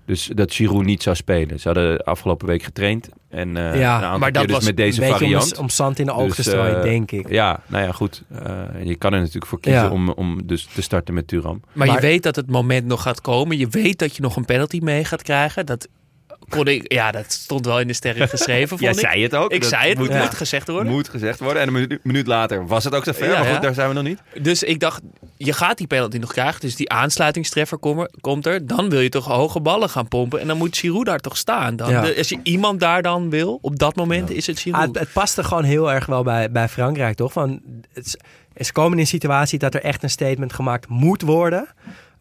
[0.06, 1.60] Dus dat Giroud niet zou spelen.
[1.60, 3.10] Ze hadden afgelopen week getraind.
[3.30, 5.32] En eh Ja, een aantal maar dat keer dus was met deze een beetje om,
[5.32, 5.58] variant.
[5.58, 7.30] om zand in de oog Dus, te strooien, eh, denk ik.
[7.30, 8.24] Ja, nou ja, goed.
[8.46, 9.90] Eh, je kan er natuurlijk voor kiezen Ja.
[9.90, 11.62] om, om dus te starten met Turam.
[11.74, 13.58] Maar, Maar- je weet dat het moment nog gaat komen.
[13.58, 15.66] Je weet dat je nog een penalty mee gaat krijgen.
[15.66, 15.88] Dat,
[16.50, 19.00] kon ik, ja, dat stond wel in de sterren geschreven, Jij ik.
[19.00, 19.52] zei het ook.
[19.52, 20.24] Ik Dat zei het, moet, moet, Ja.
[20.24, 20.92] moet gezegd worden.
[20.92, 21.62] moet gezegd worden.
[21.62, 23.26] En een minuut, minuut later was het ook zover.
[23.26, 23.60] Ja, maar goed, ja.
[23.60, 24.20] daar zijn we nog niet.
[24.42, 25.02] Dus ik dacht,
[25.46, 26.60] je gaat die penalty nog krijgen.
[26.62, 28.68] Dus die aansluitingstreffer kom- komt er.
[28.68, 30.40] Dan wil je toch hoge ballen gaan pompen.
[30.40, 31.76] En dan moet Giroud daar toch staan.
[31.76, 32.02] Dan, Ja.
[32.02, 34.88] de- als je iemand daar dan wil, op dat moment is het Ah, Giroud.
[34.88, 37.32] het, het paste gewoon heel erg wel bij, bij Frankrijk, toch?
[37.32, 37.62] Van,
[37.94, 41.68] het, is- ze komen in een situatie dat er echt een statement gemaakt moet worden.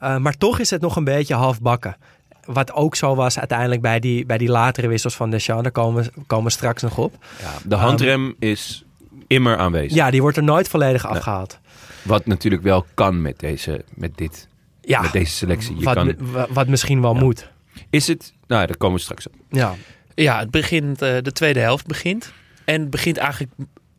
[0.03, 1.97] Uh, maar toch is het nog een beetje halfbakken.
[2.45, 5.63] Wat ook zo was uiteindelijk bij die, bij die latere wissels van Deschamps.
[5.63, 7.15] Daar komen, we- komen straks nog op.
[7.43, 8.85] Ja, de handrem is
[9.27, 9.95] immer aanwezig.
[9.95, 11.59] Ja, die wordt er nooit volledig afgehaald.
[12.03, 14.49] Wat natuurlijk wel kan met, deze, met dit.
[14.81, 15.77] Ja, Met deze selectie.
[15.77, 17.21] Je wat, kan, wa- wat misschien wel Ja.
[17.21, 17.51] moet.
[17.91, 18.33] is het...
[18.47, 19.35] Nou, ja, daar komen we straks op.
[19.51, 19.75] Ja.
[20.15, 22.33] Ja, het begint, eh, de tweede helft begint.
[22.65, 23.53] En het begint eigenlijk...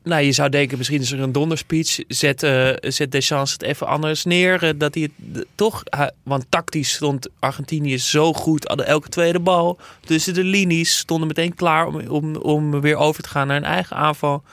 [0.04, 2.00] Nou, je zou denken, misschien is er een donderspeech.
[2.08, 4.64] Zet, eh zet Deschamps het even anders neer.
[4.64, 5.84] eh, dat hij het toch...
[6.24, 8.68] want tactisch stond Argentinië zo goed.
[8.68, 10.98] Hadden elke tweede bal tussen de linies.
[10.98, 14.44] Stonden meteen klaar om, om, om weer over te gaan naar een eigen aanval.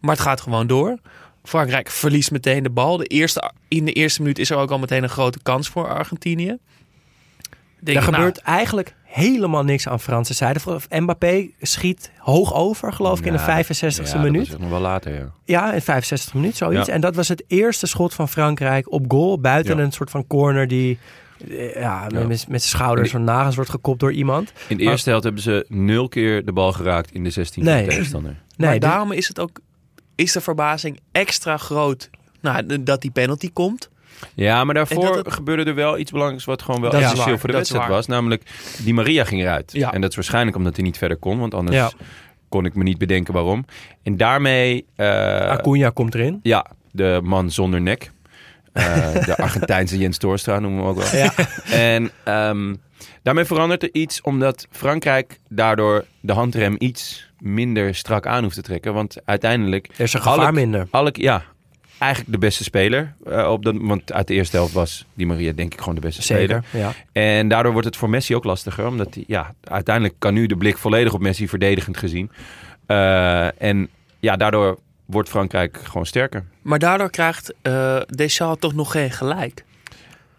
[0.00, 0.98] Maar het gaat gewoon door.
[1.42, 2.96] Frankrijk verliest meteen de bal.
[2.96, 5.88] De eerste, in de eerste minuut is er ook al meteen een grote kans voor
[5.88, 6.56] Argentinië.
[7.80, 10.60] Denk er ik, nou, gebeurt eigenlijk helemaal niks aan Franse zijde.
[10.88, 14.48] Mbappé schiet hoog over, geloof ik, in de Ja, 65e ja, dat minuut.
[14.48, 15.32] was nog wel later, ja.
[15.44, 16.86] Ja, in 65 minuut, zoiets.
[16.86, 16.92] Ja.
[16.92, 19.40] En dat was het eerste schot van Frankrijk op goal.
[19.40, 19.82] Buiten Ja.
[19.82, 20.98] een soort van corner die
[21.50, 22.26] eh, ja, met, Ja.
[22.26, 24.52] met zijn schouders van nagels wordt gekopt door iemand.
[24.68, 27.74] In de eerste helft hebben ze nul keer de bal geraakt in de 16 Nee.
[27.74, 28.30] van de tegenstander.
[28.30, 29.60] Nee, maar dit- daarom is het ook
[30.14, 33.90] is de verbazing extra groot nou, dat die penalty komt.
[34.34, 37.38] Ja, maar daarvoor het- gebeurde er wel iets belangrijks wat gewoon wel Dat is essentieel
[37.38, 38.06] voor de wedstrijd was.
[38.06, 38.42] Namelijk,
[38.84, 39.72] Di Maria ging eruit.
[39.72, 39.92] Ja.
[39.92, 41.90] En dat is waarschijnlijk omdat hij niet verder kon, want anders Ja.
[42.48, 43.64] kon ik me niet bedenken waarom.
[44.02, 45.06] En daarmee, eh,
[45.40, 46.40] Acuna komt erin.
[46.42, 48.10] ja, de man zonder nek.
[48.72, 51.20] Eh, de Argentijnse Jens Torstra noemen we hem ook wel.
[51.22, 51.32] Ja.
[51.70, 52.74] En ehm,
[53.22, 58.62] daarmee verandert er iets omdat Frankrijk daardoor de handrem iets minder strak aan hoeft te
[58.62, 58.94] trekken.
[58.94, 59.88] Want uiteindelijk...
[59.96, 60.86] Er is een gevaar alle- minder.
[61.12, 61.42] ja,
[61.98, 63.14] eigenlijk de beste speler.
[63.26, 66.00] eh, op dat, want uit de eerste helft was Di Maria denk ik gewoon de
[66.00, 66.84] beste Zeker, speler.
[67.12, 67.20] ja.
[67.22, 68.86] En daardoor wordt het voor Messi ook lastiger.
[68.86, 72.30] Omdat hij, ja, uiteindelijk kan nu de blik volledig op Messi verdedigend gezien.
[72.86, 73.88] Eh, en
[74.20, 76.44] ja, daardoor wordt Frankrijk gewoon sterker.
[76.62, 79.64] Maar daardoor krijgt eh Deschamps toch nog geen gelijk.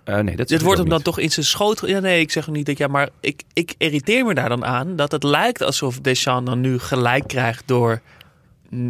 [0.03, 1.05] Eh, nee, dat Dit wordt hem dan niet.
[1.05, 1.81] toch in zijn schoot.
[1.85, 4.95] Ja, nee, ik zeg niet dat ja, maar ik, ik irriteer me daar dan aan
[4.95, 8.01] dat het lijkt alsof Deschamps dan nu gelijk krijgt door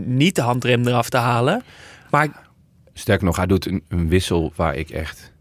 [0.06, 1.64] niet de handrem eraf te halen.
[2.10, 2.28] Maar
[2.94, 5.32] Sterker nog, hij doet een, een wissel waar ik echt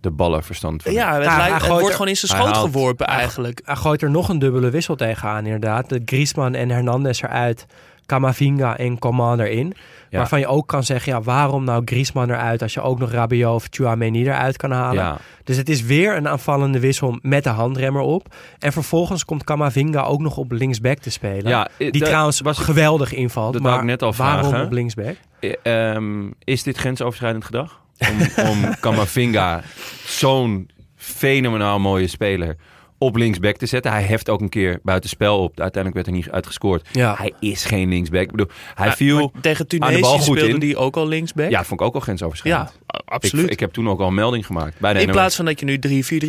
[0.00, 1.00] de ballen verstand van heb.
[1.00, 3.60] ja, het, Ja, lijkt, het gooit wordt er- gewoon in zijn schoot haalt- geworpen eigenlijk.
[3.64, 5.88] Hij gooit er nog een dubbele wissel tegenaan, inderdaad.
[5.88, 7.66] De Griezmann en Hernandez eruit.
[8.08, 9.74] Camavinga en Coman erin.
[10.10, 10.18] Ja.
[10.18, 12.62] Waarvan je ook kan zeggen, ja, waarom nou Griezmann eruit...
[12.62, 15.02] als je ook nog Rabiot of Chouameni eruit kan halen?
[15.04, 18.34] Ja, Dus het is weer een aanvallende wissel met de handremmer op.
[18.58, 21.48] En vervolgens komt Camavinga ook nog op linksback te spelen.
[21.48, 23.52] Ja, eh, die dat trouwens was- geweldig invalt.
[23.52, 24.66] dat maar ik net al waarom vragen.
[24.66, 25.16] op linksback?
[25.40, 25.52] Eh,
[25.94, 27.80] ehm, is dit grensoverschrijdend gedrag?
[28.10, 29.60] Om, om Kamavinga,
[30.06, 32.56] zo'n fenomenaal mooie speler,
[32.98, 33.92] op linksback te zetten.
[33.92, 35.60] Hij heft ook een keer buitenspel op.
[35.60, 36.88] Uiteindelijk werd er niet uitgescoord.
[36.92, 37.14] Ja.
[37.18, 38.20] Hij is geen linksback.
[38.22, 39.30] Ik bedoel, hij Ja, viel...
[39.32, 40.58] maar tegen aan de bal Tunesië goed speelde in.
[40.60, 41.50] die ook al linksback.
[41.50, 42.72] Ja, vond ik ook al grensoverschrijdend.
[42.86, 43.50] Ja, Ik, absoluut.
[43.50, 44.78] ik heb toen ook al een melding gemaakt.
[44.78, 45.14] Bij de in NOS.
[45.16, 45.78] plaats van dat je nu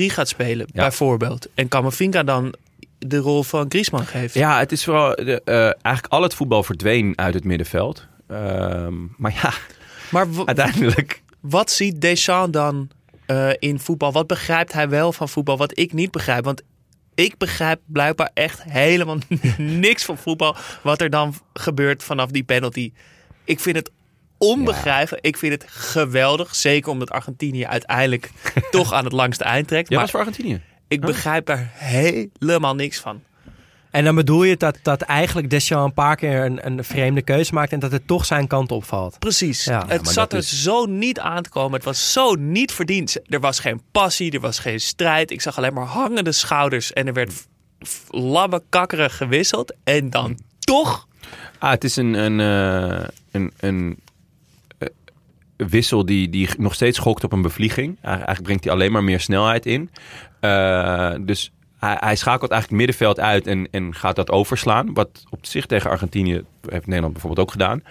[0.09, 0.81] 3-4-3 gaat spelen, Ja.
[0.81, 1.47] bijvoorbeeld.
[1.53, 2.53] En Camavinga dan
[2.99, 4.33] de rol van Griezmann geeft.
[4.33, 5.15] Ja, het is vooral...
[5.15, 8.07] De, eh, eigenlijk al het voetbal verdween uit het middenveld.
[8.27, 9.53] Ehm, maar ja,
[10.11, 11.21] Maar uiteindelijk...
[11.39, 12.89] wat ziet Deschamps dan
[13.29, 14.11] eh, in voetbal?
[14.11, 16.43] Wat begrijpt hij wel van voetbal wat ik niet begrijp?
[16.43, 16.61] Want
[17.15, 19.17] ik begrijp blijkbaar echt helemaal
[19.57, 20.55] niks van voetbal.
[20.83, 22.91] Wat er dan gebeurt vanaf die penalty.
[23.43, 23.91] Ik vind het
[24.37, 25.25] onbegrijpelijk.
[25.25, 26.55] Ik vind het geweldig.
[26.55, 28.31] Zeker omdat Argentinië uiteindelijk
[28.71, 29.89] toch aan het langste eind trekt.
[29.89, 30.61] Jij maar was voor Argentinië.
[30.87, 33.23] ik begrijp daar helemaal niks van.
[33.91, 37.53] En dan bedoel je dat, dat eigenlijk Deschamps een paar keer een, een vreemde keuze
[37.53, 37.71] maakt...
[37.71, 39.19] en dat het toch zijn kant opvalt.
[39.19, 39.63] Precies.
[39.63, 39.83] Ja.
[39.87, 41.73] het zat er is- zo niet aan te komen.
[41.73, 43.17] Het was zo niet verdiend.
[43.25, 45.31] Er was geen passie, er was geen strijd.
[45.31, 46.93] Ik zag alleen maar hangende schouders.
[46.93, 47.31] En er werd
[47.87, 49.75] f- labbekakkerig gewisseld.
[49.83, 51.07] En dan toch...
[51.59, 53.99] Ah, het is een, een, eh, een, een
[54.77, 54.87] eh,
[55.57, 57.87] wissel die, die nog steeds schokt op een bevlieging.
[57.87, 59.89] Eigen- Eigenlijk brengt hij alleen maar meer snelheid in.
[60.39, 64.93] Eh, dus hij, hij schakelt eigenlijk het middenveld uit en, en gaat dat overslaan.
[64.93, 67.83] Wat op zich tegen Argentinië heeft Nederland bijvoorbeeld ook gedaan.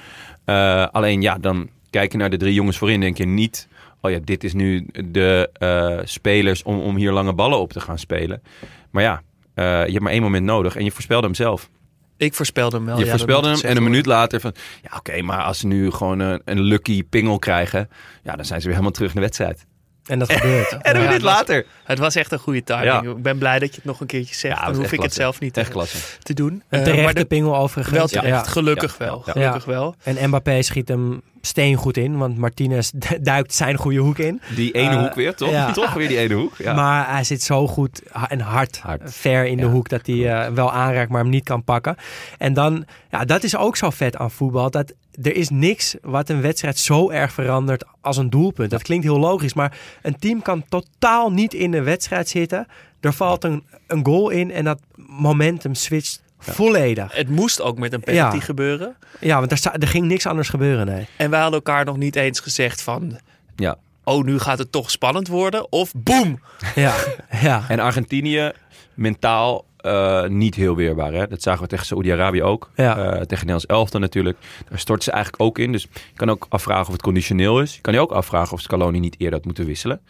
[0.44, 3.68] Eh, alleen ja, dan kijk je naar de drie jongens voorin, denk je niet...
[4.01, 7.81] Oh ja, dit is nu de eh, spelers om, om hier lange ballen op te
[7.81, 8.42] gaan spelen.
[8.90, 9.22] Maar ja,
[9.55, 11.68] eh, je hebt maar één moment nodig en je voorspelde hem zelf.
[12.16, 12.98] Ik voorspelde hem wel.
[12.98, 14.55] Je ja, voorspelde hem en een minuut later van...
[14.83, 17.88] Ja, oké, maar als ze nu gewoon een, een lucky pingel krijgen...
[18.22, 19.66] Ja, dan zijn ze weer helemaal terug in de wedstrijd.
[20.09, 20.73] En dat gebeurt.
[20.73, 21.66] En een Ja, minuut het was- later.
[21.85, 22.85] Het was echt een goede timing.
[22.85, 23.01] Ja.
[23.01, 24.59] Ik ben blij dat je het nog een keertje zegt.
[24.59, 25.97] Ja, dan hoef ik het zelf niet Echt te, klasse.
[26.23, 26.53] te doen.
[26.53, 27.97] Een Eh, terechte maar de- pingel overigens.
[27.97, 28.27] wel terecht.
[28.47, 28.51] Ja.
[28.53, 29.21] Gelukkig Ja, wel.
[29.21, 29.71] Gelukkig Ja.
[29.71, 29.94] wel.
[30.03, 34.40] En Mbappé schiet hem steengoed in, want Martinez duikt zijn goede hoek in.
[34.55, 35.51] Die ene Eh, hoek weer, toch?
[35.51, 35.72] ja.
[35.83, 36.57] Toch weer die ene hoek.
[36.57, 36.74] Ja.
[36.74, 39.14] Maar hij zit zo goed en hard, Hard.
[39.14, 41.96] ver in de hoek dat hij eh, wel aanraakt, maar hem niet kan pakken.
[42.38, 44.70] En dan, ja, dat is ook zo vet aan voetbal.
[44.70, 48.70] Dat er is niks wat een wedstrijd zo erg verandert als een doelpunt.
[48.70, 52.66] Dat klinkt heel logisch, maar een team kan totaal niet in de wedstrijd zitten.
[53.01, 57.14] Er valt een, een goal in en dat momentum switcht volledig.
[57.16, 58.42] Het moest ook met een penalty Ja.
[58.42, 58.96] gebeuren.
[59.20, 61.07] Ja, want er, er ging niks anders gebeuren, nee.
[61.16, 63.18] En wij hadden elkaar nog niet eens gezegd van...
[63.57, 63.77] ja.
[64.05, 65.72] Oh, nu gaat het toch spannend worden.
[65.72, 66.40] Of boem!
[66.74, 66.94] Ja,
[67.40, 67.62] ja.
[67.68, 68.53] En Argentinië,
[68.94, 71.12] mentaal eh, niet heel weerbaar.
[71.12, 71.27] Hè?
[71.29, 72.70] Dat zagen we tegen Saoedi-Arabië ook.
[72.77, 72.96] Ja.
[72.96, 74.38] Eh, tegen Nederlands elftal natuurlijk.
[74.68, 75.72] Daar stort ze eigenlijk ook in.
[75.72, 77.74] Dus je kan ook afvragen of het conditioneel is.
[77.74, 80.01] Je kan je ook afvragen of Scaloni niet eerder had moeten wisselen.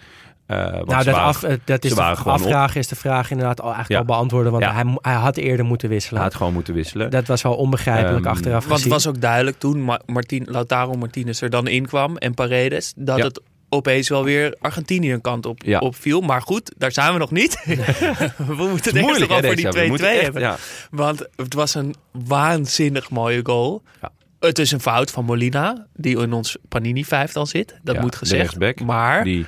[0.48, 2.26] Eh, Nou, ze dat, waren- af, eh, dat is ze de op.
[2.26, 3.98] afvragen is de vraag inderdaad al eigenlijk Ja.
[3.98, 4.52] al beantwoorden.
[4.52, 4.72] Want Ja.
[4.74, 6.22] hij, hij had eerder moeten Hij wisselen.
[6.22, 7.10] had gewoon moeten wisselen.
[7.10, 10.92] Dat was wel onbegrijpelijk Ehm, achteraf Want het was ook duidelijk toen Ma- Martin, Lautaro
[10.92, 13.24] Martinez er dan inkwam en Paredes, dat Ja.
[13.24, 15.78] het opeens wel weer Argentinië een kant op, Ja.
[15.78, 16.20] opviel.
[16.20, 17.62] Maar goed, daar zijn we nog niet.
[17.64, 20.42] we moeten is eerst wel voor die 2-2 moeten echt- hebben.
[20.42, 20.56] ja.
[20.90, 23.82] Want het was een waanzinnig mooie goal.
[24.00, 24.10] Ja.
[24.40, 27.78] Het is een fout van Molina, die in ons Panini-vijftal zit.
[27.82, 28.80] Dat Ja, moet gezegd.
[28.84, 29.46] Maar Die,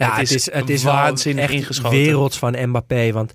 [0.00, 1.98] Ja, Het het is het is wel waanzinnig ingeschoten.
[1.98, 3.12] werelds van Mbappé.
[3.12, 3.32] Want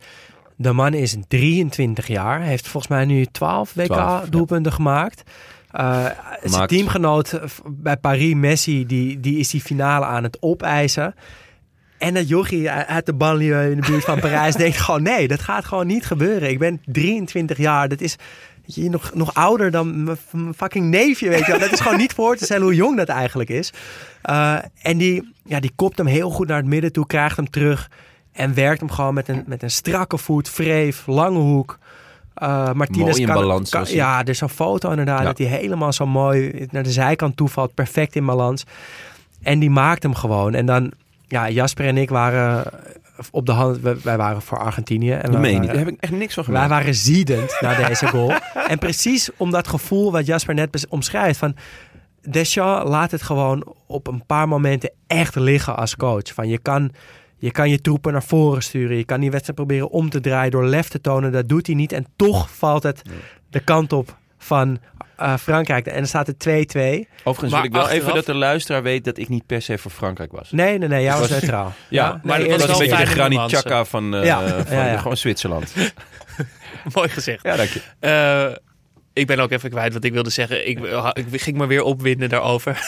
[0.56, 2.42] de man is 23 jaar.
[2.42, 4.22] Heeft volgens mij nu 12 12, ja.
[4.22, 5.24] WK-doelpunten gemaakt.
[5.72, 6.06] Eh,
[6.44, 11.16] zijn teamgenoot eh, bij Paris, Messi, die, die is die finale aan het opeisen.
[11.98, 15.04] En dat jochie uit de banlieue in de buurt van Parijs denkt gewoon...
[15.04, 16.50] nee, dat gaat gewoon niet gebeuren.
[16.50, 17.90] Ik ben 23 jaar.
[17.90, 18.16] Dat is
[18.66, 21.58] weet je, nog, nog ouder dan mijn fucking neefje, weet je.
[21.58, 23.74] Dat is gewoon niet voor te stellen hoe jong dat eigenlijk is.
[24.22, 27.50] Eh, en die, ja, die kopt hem heel goed naar het midden toe, krijgt hem
[27.50, 27.90] terug...
[28.32, 31.78] en werkt hem gewoon met een, met een strakke voet, vreef, lange hoek...
[32.36, 35.26] Eh Martinez Mooi in kan, balans kan- ja, er is zo'n foto inderdaad Ja.
[35.26, 38.64] dat hij helemaal zo mooi naar de zijkant toevalt, perfect in balans.
[39.44, 40.54] En die maakt hem gewoon.
[40.54, 40.92] En dan,
[41.28, 42.64] ja, Jasper en ik waren
[43.32, 45.12] op de hand, wij, wij waren voor Argentinië.
[45.12, 46.70] En dat wij meen Daar heb ik echt niks van wij gemerkt.
[46.74, 48.32] waren ziedend na deze goal.
[48.68, 51.40] En precies om dat gevoel wat Jasper net omschrijft.
[51.40, 51.56] Van
[52.30, 56.34] Deschamps laat het gewoon op een paar momenten echt liggen als coach.
[56.34, 56.92] Van je kan,
[57.38, 58.98] je kan je troepen naar voren sturen.
[58.98, 61.32] Je kan die wedstrijd proberen om te draaien door lef te tonen.
[61.32, 61.92] Dat doet hij niet.
[61.92, 63.02] En toch valt het
[63.50, 64.80] de kant op van
[65.18, 65.86] eh, Frankrijk.
[65.86, 66.42] En dan staat het 2-2.
[66.48, 69.62] Overigens Maar wil ik wel achteraf- even dat de luisteraar weet dat ik niet per
[69.62, 70.52] se voor Frankrijk was.
[70.52, 71.04] Nee, nee, nee.
[71.04, 71.74] Jij was was- neutraal.
[71.90, 73.52] Ja, nee, maar dat eerlijk dat was een wel beetje de Granit.
[73.52, 74.98] Xhaka van, eh, Ja, van ja, ja.
[74.98, 75.74] gewoon Zwitserland.
[76.96, 77.44] mooi gezegd.
[77.44, 77.82] Ja, dank je.
[78.00, 78.56] Eh,
[79.14, 80.68] ik ben ook even kwijt wat ik wilde zeggen.
[80.68, 80.80] Ik,
[81.32, 82.88] ik ging me weer opwinden daarover.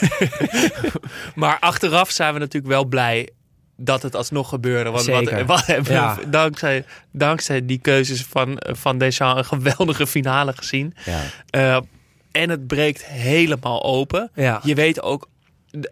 [1.35, 3.29] maar achteraf zijn we natuurlijk wel blij
[3.77, 4.89] dat het alsnog gebeurde.
[4.89, 5.45] Want wat, Zeker.
[5.45, 6.15] wat hebben Ja.
[6.15, 10.93] we dankzij, dankzij die keuzes van, van Deschamps een geweldige finale gezien.
[11.05, 11.21] Ja.
[11.49, 11.81] Eh,
[12.31, 14.29] en het breekt helemaal open.
[14.35, 14.59] Ja.
[14.63, 15.27] Je weet ook,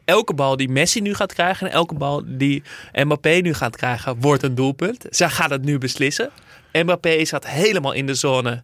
[0.05, 1.67] elke bal die Messi nu gaat krijgen...
[1.67, 5.05] en elke bal die Mbappé nu gaat krijgen, wordt een doelpunt.
[5.09, 6.29] Zij gaat het nu beslissen.
[6.71, 8.63] Mbappé zat helemaal in de zone.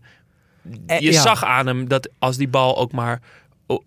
[0.88, 3.22] Eh, Je zag aan hem dat als die bal ook maar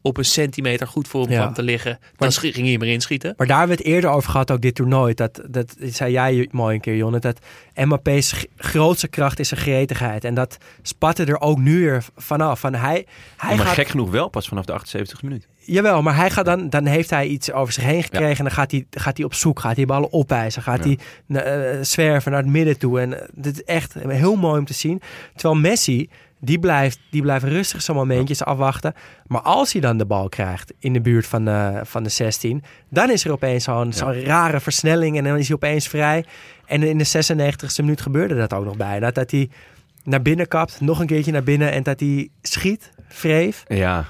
[0.02, 1.40] op een centimeter goed voor hem Ja.
[1.40, 1.98] kwam te liggen...
[2.16, 3.34] dan schi- ging hij hem erin schieten.
[3.36, 5.14] Maar daar hebben we het eerder over gehad, ook dit toernooi.
[5.14, 7.18] Dat, dat zei jij mooi een keer, Jonne.
[7.18, 7.38] Dat
[7.74, 10.24] Mbappé's g- grootste kracht is zijn gretigheid.
[10.24, 12.60] En dat spatte er ook nu weer vanaf.
[12.60, 15.46] Van hij, hij maar gaat, gek genoeg wel pas vanaf de 78 minuut.
[15.66, 18.36] Jawel, maar hij gaat dan, dan heeft hij iets over zich heen gekregen.
[18.38, 20.62] En dan gaat hij, gaat hij op zoek, gaat hij ballen opeisen.
[20.62, 20.94] Gaat Ja.
[21.28, 23.00] hij eh, zwerven naar het midden toe.
[23.00, 25.00] En eh, dit is echt heel mooi om te zien.
[25.34, 26.08] Terwijl Messi,
[26.44, 28.94] die blijft, die blijft rustig zo'n momentjes afwachten.
[29.26, 32.62] Maar als hij dan de bal krijgt in de buurt van de, van de 16...
[32.90, 36.24] dan is er opeens zo'n zo'n rare versnelling en dan is hij opeens vrij.
[36.66, 39.10] En in de 96e minuut gebeurde dat ook nog bijna.
[39.10, 39.48] Dat hij
[40.04, 41.72] naar binnen kapt, nog een keertje naar binnen...
[41.72, 44.04] en dat hij schiet, wreef Ja.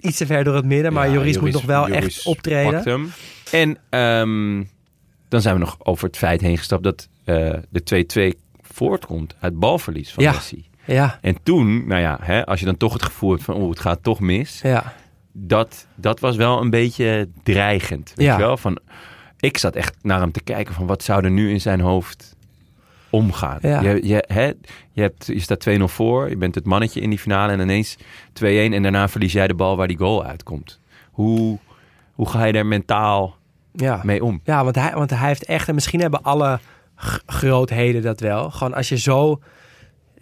[0.00, 0.92] iets te ver door het midden.
[0.92, 3.12] Maar Ja, Joris, moet nog wel Joris echt optreden.
[3.52, 4.62] En ehm,
[5.28, 9.58] dan zijn we nog over het feit heen gestapt dat eh, de 2-2 voortkomt uit
[9.58, 10.32] balverlies van Ja.
[10.32, 10.64] Messi.
[10.86, 13.68] Ja, En toen, nou ja, hè, als je dan toch het gevoel hebt van, oh,
[13.70, 14.60] het gaat toch mis.
[14.62, 14.92] ja.
[15.36, 18.12] Dat, dat was wel een beetje dreigend.
[18.14, 18.36] Weet Ja.
[18.36, 18.56] je wel?
[18.56, 18.78] Van,
[19.38, 22.36] ik zat echt naar hem te kijken van, wat zou er nu in zijn hoofd
[23.10, 23.58] omgaan?
[23.62, 23.80] Ja.
[23.80, 24.52] Je, je, hè,
[24.92, 27.96] je, hebt, je staat 2-0 voor, je bent het mannetje in die finale en ineens
[27.98, 28.02] 2-1
[28.44, 30.80] en daarna verlies jij de bal waar die goal uitkomt.
[31.10, 31.58] Hoe,
[32.14, 33.36] hoe ga je daar mentaal
[33.72, 34.00] ja.
[34.02, 34.40] mee om?
[34.44, 35.68] Ja, want hij, want hij heeft echt...
[35.68, 36.58] En misschien hebben alle
[37.26, 38.50] grootheden dat wel.
[38.50, 39.40] Gewoon als je zo,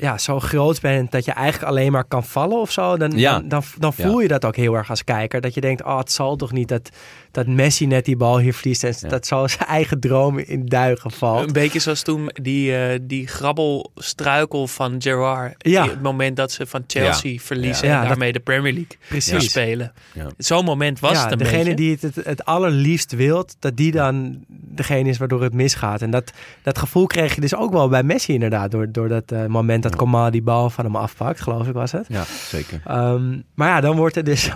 [0.03, 2.97] ja, zo groot bent dat je eigenlijk alleen maar kan vallen of zo...
[2.97, 3.33] dan, Ja.
[3.33, 5.41] dan, dan, dan voel je dat ook heel erg als kijker.
[5.41, 6.91] Dat je denkt, oh, het zal toch niet dat,
[7.33, 8.85] dat Messi net die bal hier verliest...
[8.85, 9.09] en Ja.
[9.09, 11.47] dat zo zijn eigen droom in duigen valt.
[11.47, 15.55] Een beetje zoals toen die, eh, die grabbelstruikel van Gerrard.
[15.59, 15.83] Ja.
[15.83, 18.97] Die- Het moment dat ze van Chelsea verliezen Ja, en dat- daarmee de Premier League
[19.09, 19.51] Precies.
[19.51, 19.93] spelen.
[20.13, 20.27] Ja.
[20.37, 21.75] Zo'n moment was ja, het een degene beetje.
[21.75, 26.03] die het, het, het allerliefst wilt, dat die dan degene is waardoor het misgaat.
[26.03, 28.71] En dat, dat gevoel kreeg je dus ook wel bij Messi inderdaad.
[28.71, 31.93] Door, door dat eh, moment dat Coman die bal van hem afpakt, geloof ik was
[31.93, 32.05] het.
[32.09, 32.81] Ja, zeker.
[32.87, 34.51] Ehm, maar ja, dan wordt het dus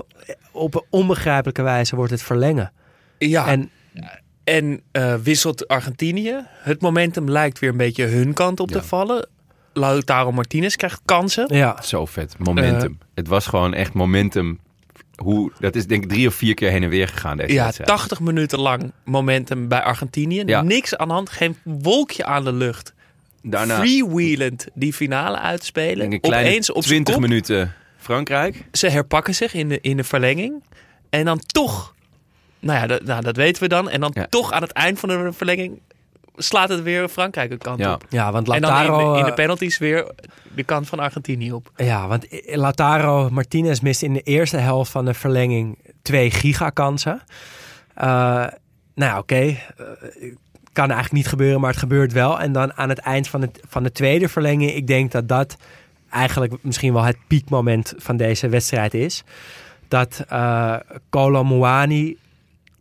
[0.56, 2.72] op een onbegrijpelijke wijze wordt het verlengen.
[3.18, 3.70] Ja, en,
[4.44, 6.34] En eh, wisselt Argentinië.
[6.62, 8.80] Het momentum lijkt weer een beetje hun kant op Ja.
[8.80, 9.28] te vallen.
[9.72, 11.54] Lautaro Martinez krijgt kansen.
[11.54, 12.34] ja, Zo vet.
[12.38, 12.96] Momentum.
[13.00, 13.06] Eh.
[13.14, 14.58] het was gewoon echt momentum.
[15.16, 17.62] Hoe, dat is denk ik drie of vier keer heen en weer gegaan deze Ja,
[17.64, 17.90] wedstrijd.
[17.90, 20.42] 80 minuten lang momentum bij Argentinië.
[20.46, 20.62] Ja.
[20.62, 22.94] Niks aan de hand, geen wolkje aan de lucht.
[23.42, 26.18] Daarna Freewheelend die finale uitspelen.
[26.20, 27.22] Opeens op zijn 20 kop.
[27.22, 27.74] minuten
[28.06, 28.64] Frankrijk.
[28.72, 30.62] Ze herpakken zich in de, in de verlenging.
[31.10, 31.94] En dan toch
[32.60, 33.90] Nou ja, dat, nou, dat weten we dan.
[33.90, 34.26] En dan Ja.
[34.30, 35.80] toch aan het eind van de verlenging
[36.36, 37.92] slaat het weer Frankrijk een kant Ja.
[37.94, 38.04] op.
[38.08, 40.10] Ja, want En dan in de, in de eh, penalties weer
[40.54, 41.70] de kant van Argentinië op.
[41.76, 47.22] Ja, want Lautaro Martinez mist in de eerste helft van de verlenging twee gigakansen.
[47.94, 48.06] Eh
[48.94, 49.34] nou ja, oké.
[49.36, 49.56] eh,
[50.72, 52.40] kan eigenlijk niet gebeuren, maar het gebeurt wel.
[52.40, 55.56] En dan aan het eind van, het, van de tweede verlenging, ik denk dat dat
[56.10, 59.22] eigenlijk misschien wel het piekmoment van deze wedstrijd is.
[59.88, 60.76] Dat eh
[61.10, 62.16] Kolo Muani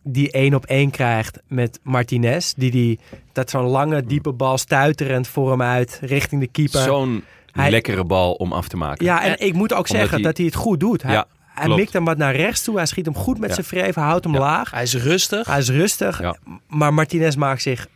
[0.04, 2.54] die één op één krijgt met Martinez.
[2.54, 3.00] Die, die
[3.34, 6.82] dat zo'n lange, diepe bal stuiterend voor hem uit richting de keeper.
[6.82, 9.06] Zo'n Hij- lekkere bal om af te maken.
[9.06, 11.02] Ja, en ik moet ook zeggen hij- dat hij het goed doet.
[11.04, 11.80] Hij, Ja, hij klopt.
[11.80, 12.76] mikt hem wat naar rechts toe.
[12.76, 13.56] Hij schiet hem goed met Ja.
[13.56, 14.40] zijn vreven, houdt hem Ja.
[14.40, 14.72] laag.
[14.72, 15.48] Hij is rustig.
[15.48, 16.22] Hij is rustig.
[16.22, 16.36] Ja.
[16.68, 17.88] Maar Martinez maakt zich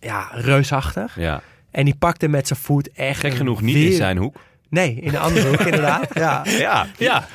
[0.00, 1.16] ja, reusachtig.
[1.18, 1.42] Ja.
[1.70, 3.20] En die pakt hem met zijn voet echt...
[3.20, 4.36] Gek genoeg niet in zijn hoek.
[4.70, 6.08] Nee, in de andere hoek inderdaad.
[6.18, 6.44] Ja.
[6.58, 6.86] Ja.
[6.98, 7.26] Ja,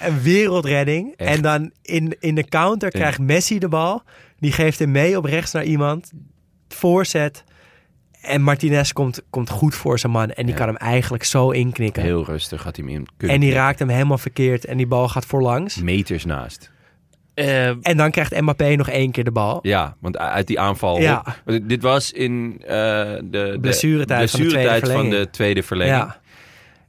[0.00, 1.14] Een wereldredding.
[1.16, 1.36] Echt.
[1.36, 2.98] En dan in, in de counter Ja.
[2.98, 4.02] krijgt Messi de bal.
[4.38, 6.12] Die geeft hem mee op rechts naar iemand.
[6.68, 7.44] Voorzet.
[8.20, 10.30] En Martinez komt, komt goed voor zijn man.
[10.30, 10.58] En die Ja.
[10.60, 12.02] kan hem eigenlijk zo inknikken.
[12.02, 14.64] Heel rustig had hij hem in kunnen en die raakt hem helemaal verkeerd.
[14.64, 15.76] En die bal gaat voorlangs.
[15.76, 16.70] Meters naast.
[17.34, 19.58] Eh, En dan krijgt Mbappé nog één keer de bal.
[19.62, 21.00] Ja, want uit die aanval...
[21.00, 21.24] Ja.
[21.46, 25.24] op- dit was in eh, de, de Blessuretijd van de tweede blessuretijd van verlenging.
[25.24, 25.96] de tweede verlenging.
[25.96, 26.20] Ja.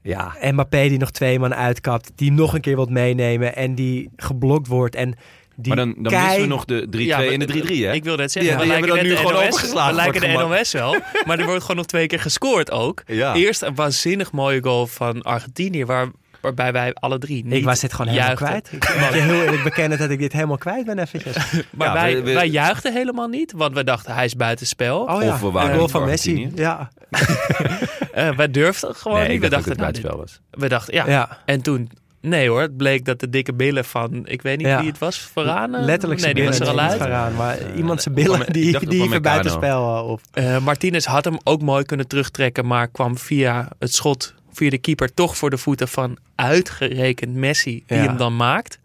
[0.01, 0.35] Ja.
[0.51, 2.11] Mbappé die nog twee man uitkapt.
[2.15, 3.55] Die nog een keer wilt meenemen.
[3.55, 4.95] En die geblokt wordt.
[4.95, 5.15] En
[5.55, 7.93] die Maar dan, dan kei- missen we nog de 3-2 ja, en de 3-3, hè?
[7.93, 10.21] Ik wil net zeggen, Die- we hebben dan de nu gewoon NOS, overgeslagen We lijken
[10.21, 13.03] de het NOS wel, maar er wordt gewoon nog twee keer gescoord ook.
[13.05, 13.35] Ja.
[13.35, 16.07] Eerst een waanzinnig mooie goal van Argentinië, waar,
[16.41, 18.61] waarbij wij alle drie niet Ik was dit gewoon helemaal juichten.
[18.79, 18.83] kwijt.
[18.95, 21.35] Ik moet je heel eerlijk bekennen dat ik dit helemaal kwijt ben eventjes.
[21.77, 24.99] Maar Ja, wij, we- we- wij juichten helemaal niet, want we dachten hij is buitenspel.
[25.01, 26.51] Oh ja, Of we waren in van Messi.
[26.55, 26.89] Ja.
[28.13, 29.35] Eh, wij durfden gewoon nee, niet.
[29.35, 30.61] ik We dacht dat dachten, het nou, buitenspel was.
[30.61, 31.07] we dachten, ja.
[31.07, 31.37] ja.
[31.45, 31.89] En toen,
[32.21, 34.79] nee hoor, het bleek dat de dikke billen van, ik weet niet Ja.
[34.79, 35.79] wie het was, Varane?
[35.79, 36.97] Letterlijk Nee, die was er al uit.
[36.97, 40.21] Varaan, maar iemand zijn billen die, die van even buitenspel uh, op.
[40.33, 44.77] Eh, Martinez had hem ook mooi kunnen terugtrekken, maar kwam via het schot, via de
[44.77, 48.03] keeper, toch voor de voeten van uitgerekend Messi, die Ja.
[48.03, 48.79] hem dan maakt.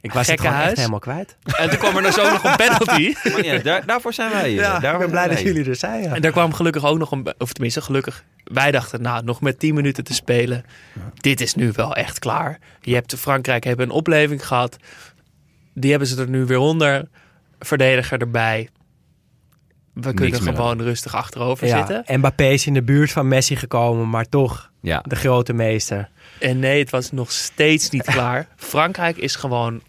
[0.00, 0.78] Ik was het gewoon echt huis.
[0.78, 1.36] helemaal kwijt.
[1.58, 3.14] En toen kwam er dus ook nog een penalty.
[3.32, 4.60] Maar ja, daar, daarvoor zijn wij hier.
[4.60, 6.02] Ja, Daar ik ben blij dat jullie er zijn.
[6.02, 6.14] Ja.
[6.14, 9.58] En daar kwam gelukkig ook nog een, of tenminste gelukkig, wij dachten, nou, nog met
[9.58, 10.64] 10 minuten te spelen,
[11.14, 12.58] dit is nu wel echt klaar.
[12.80, 14.76] Je hebt Frankrijk hebben een opleving gehad,
[15.74, 17.08] die hebben ze er nu weer onder,
[17.58, 18.68] verdediger erbij.
[19.94, 22.18] We kunnen gewoon rustig achterover Ja, zitten.
[22.18, 25.02] Mbappé is in de buurt van Messi gekomen, maar toch Ja.
[25.06, 26.08] de grote meester.
[26.38, 28.48] En nee, het was nog steeds niet klaar.
[28.56, 29.82] Frankrijk is gewoon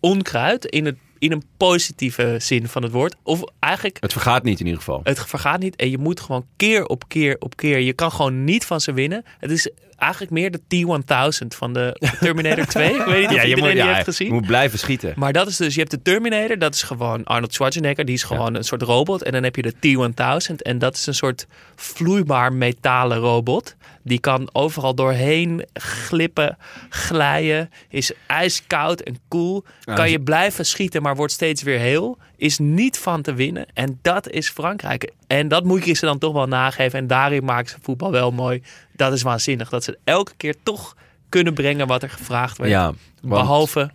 [0.00, 3.14] onkruid in, het, in een positieve zin van het woord.
[3.22, 5.00] Of eigenlijk, Het vergaat niet in ieder geval.
[5.04, 5.76] het vergaat niet.
[5.76, 7.78] En je moet gewoon keer op keer op keer.
[7.78, 9.24] Je kan gewoon niet van ze winnen.
[9.38, 12.94] Het is eigenlijk meer de T-1000 van de Terminator 2.
[12.94, 14.26] Ik weet niet of ja, je iedereen moet, die ja, heeft gezien.
[14.26, 15.12] je moet blijven schieten.
[15.16, 18.22] Maar dat is dus, je hebt de Terminator, dat is gewoon Arnold Schwarzenegger, die is
[18.22, 19.22] gewoon een soort robot.
[19.22, 23.76] En dan heb je de T-1000 en dat is een soort vloeibaar metalen robot.
[24.02, 26.56] Die kan overal doorheen glippen,
[26.88, 29.64] glijden, is ijskoud en koel.
[29.80, 32.18] Ja, kan dus- je blijven schieten, maar wordt steeds weer heel.
[32.36, 33.66] Is niet van te winnen.
[33.74, 35.12] En dat is Frankrijk.
[35.26, 36.98] En dat moet je ze dan toch wel nageven.
[36.98, 38.62] En daarin maken ze voetbal wel mooi.
[38.96, 39.68] Dat is waanzinnig.
[39.68, 40.96] Dat ze elke keer toch
[41.28, 42.70] kunnen brengen wat er gevraagd werd.
[42.70, 42.96] Ja, want-
[43.42, 43.90] Behalve,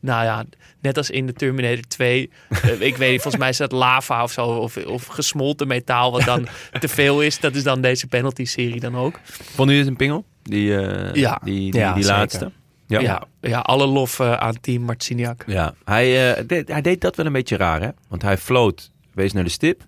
[0.00, 0.44] nou ja,
[0.80, 2.30] net als in de Terminator 2.
[2.48, 4.46] eh, ik weet niet, volgens mij is dat lava of zo.
[4.46, 6.46] Of, of gesmolten metaal wat dan
[6.80, 7.40] te veel is.
[7.40, 9.20] Dat is dan deze penalty-serie dan ook.
[9.24, 10.24] Vonden jullie het een pingel?
[10.42, 11.40] Die, eh, Ja.
[11.44, 12.50] die, die, Ja, laatste?
[12.86, 15.44] Ja, ja, alle lof eh, aan team Marciniak.
[15.46, 17.88] Ja, hij, deed, hij deed dat wel een beetje raar, hè?
[18.08, 19.82] Want hij floot, wees naar de stip.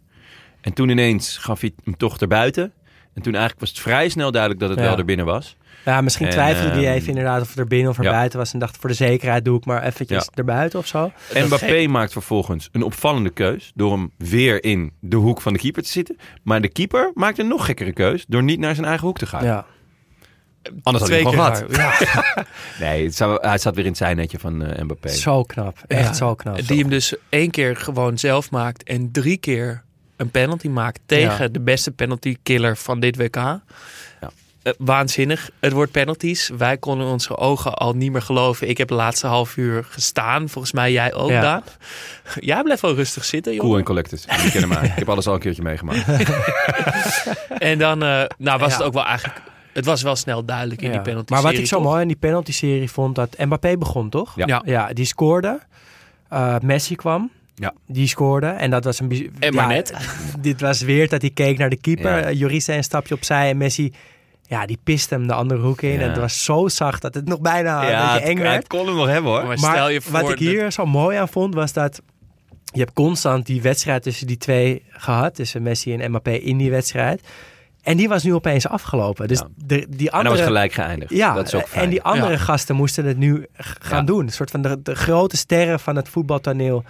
[0.60, 2.72] En toen ineens gaf hij hem toch erbuiten.
[3.14, 4.84] En toen eigenlijk was het vrij snel duidelijk dat het Ja.
[4.84, 5.56] wel er binnen was.
[5.84, 8.10] Ja, misschien En, twijfelde hij ehm, even inderdaad of het er binnen of er ja.
[8.10, 8.52] buiten was.
[8.52, 10.30] En dacht voor de zekerheid doe ik maar eventjes Ja.
[10.34, 11.12] erbuiten of zo.
[11.34, 15.58] En Mbappé maakt vervolgens een opvallende keus door hem weer in de hoek van de
[15.58, 16.16] keeper te zitten.
[16.42, 19.26] Maar de keeper maakt een nog gekkere keus door niet naar zijn eigen hoek te
[19.26, 19.44] gaan.
[19.44, 19.64] Ja.
[20.82, 21.64] Anders had hij gewoon gehad.
[21.76, 22.44] Ja.
[22.86, 25.08] Nee, het zou- hij zat weer in het zijnetje van eh, Mbappé.
[25.08, 25.78] Zo knap.
[25.86, 26.12] Echt Ja.
[26.12, 26.66] zo knap.
[26.66, 29.82] Die hem dus één keer gewoon zelf maakt en drie keer
[30.22, 31.48] een penalty maakt tegen Ja.
[31.48, 33.36] de beste penalty killer van dit WK.
[34.62, 35.50] Eh, waanzinnig.
[35.60, 36.50] Het wordt penalties.
[36.58, 38.68] Wij konden onze ogen al niet meer geloven.
[38.68, 40.48] Ik heb de laatste half uur gestaan.
[40.48, 41.40] Volgens mij jij ook, Ja.
[41.40, 41.62] Daan.
[42.40, 43.62] Jij blijft wel rustig zitten, joh.
[43.64, 44.26] Cool en collected.
[44.44, 46.04] Ik heb alles al een keertje meegemaakt.
[47.58, 48.76] En dan eh, nou, was Ja.
[48.76, 49.40] het ook wel eigenlijk...
[49.72, 50.92] Het was wel snel duidelijk in Ja.
[50.94, 54.32] die penalty Maar wat ik zo mooi in die penalty-serie vond, dat Mbappé begon, toch?
[54.36, 54.46] Ja.
[54.46, 54.62] Ja.
[54.64, 55.60] Ja, die scoorde.
[56.28, 57.30] Eh, Messi kwam.
[57.54, 57.74] Ja.
[57.86, 58.46] Die scoorde.
[58.46, 59.32] En dat was een...
[59.38, 59.94] En maar net.
[60.40, 62.18] Dit was weer dat hij keek naar de keeper.
[62.18, 62.28] Ja.
[62.28, 62.32] Ja.
[62.32, 63.92] Joris zei een stapje opzij en Messi
[64.42, 65.92] Ja, die piste hem de andere hoek in.
[65.92, 66.00] Ja.
[66.00, 68.66] En het was zo zacht dat het nog bijna een het, beetje eng het werd.
[68.66, 69.46] kon hem nog hebben hoor.
[69.46, 70.12] Maar, Maar stel je voor...
[70.12, 72.00] wat ik hier zo mooi aan vond, was dat
[72.72, 75.34] je hebt constant die wedstrijd tussen die twee gehad.
[75.34, 77.22] Tussen Messi en Mbappé in die wedstrijd.
[77.82, 79.28] En die was nu opeens afgelopen.
[79.28, 79.46] Dus Ja.
[79.56, 80.34] de, die en dat andere...
[80.34, 81.10] was gelijk geëindigd.
[81.12, 81.84] Ja, dat is ook fijn.
[81.84, 82.38] en die andere Ja.
[82.38, 84.04] gasten moesten het nu gaan Ja.
[84.04, 84.20] doen.
[84.26, 86.84] Een soort van de, de grote sterren van het voetbaltoneel.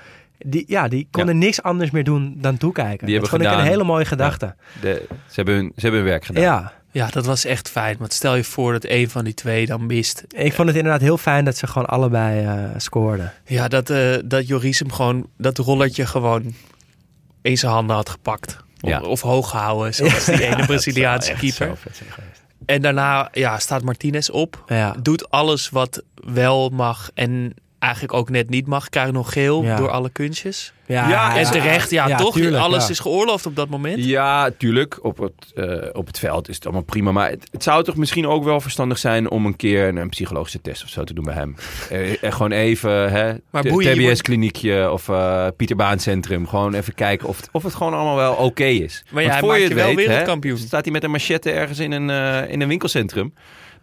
[0.47, 3.07] Die, ja, die konden niks anders meer doen dan toekijken.
[3.07, 4.55] Die dat hebben vond ik een hele mooie gedachte.
[4.81, 6.43] De- ze, hebben hun, ze hebben hun werk gedaan.
[6.43, 7.97] Ja, Ja, dat was echt fijn.
[7.99, 10.25] Want stel je voor dat een van die twee dan mist.
[10.29, 13.33] ik vond het inderdaad heel fijn dat ze gewoon allebei eh, scoorden.
[13.45, 16.55] Ja, dat, eh, dat Joris hem gewoon dat rollertje gewoon
[17.43, 18.57] in zijn handen had gepakt.
[18.83, 19.01] Of, Ja.
[19.01, 21.79] of hoog gehouden, zoals die ene Braziliaanse keeper.
[22.67, 24.65] En daarna ja, staat Martinez op.
[25.03, 28.89] Doet alles wat wel mag en eigenlijk ook net niet mag.
[28.89, 29.77] Krijgt nog geel Ja.
[29.77, 30.73] door alle kunstjes.
[30.87, 32.35] Ja, en terecht, ja, toch?
[32.35, 32.91] tuurlijk, alles ja.
[32.91, 34.05] is geoorloofd op dat moment.
[34.05, 35.05] Ja, tuurlijk.
[35.05, 37.13] Op het, eh, op het veld is het allemaal prima.
[37.13, 40.09] Maar het, het zou toch misschien ook wel verstandig zijn om een keer een, een
[40.09, 41.55] psychologische test of zo te doen bij hem.
[41.91, 46.49] Eh, eh, gewoon even, hè, TBS-kliniekje of eh Pieter Baan Centrum.
[46.49, 49.05] Gewoon even kijken of het, of het gewoon allemaal wel oké is.
[49.11, 50.59] Maar ja, voor maakt je je het wel weet, hè, wereldkampioen.
[50.59, 53.35] staat hij met een machette ergens in een, eh, in een winkelcentrum.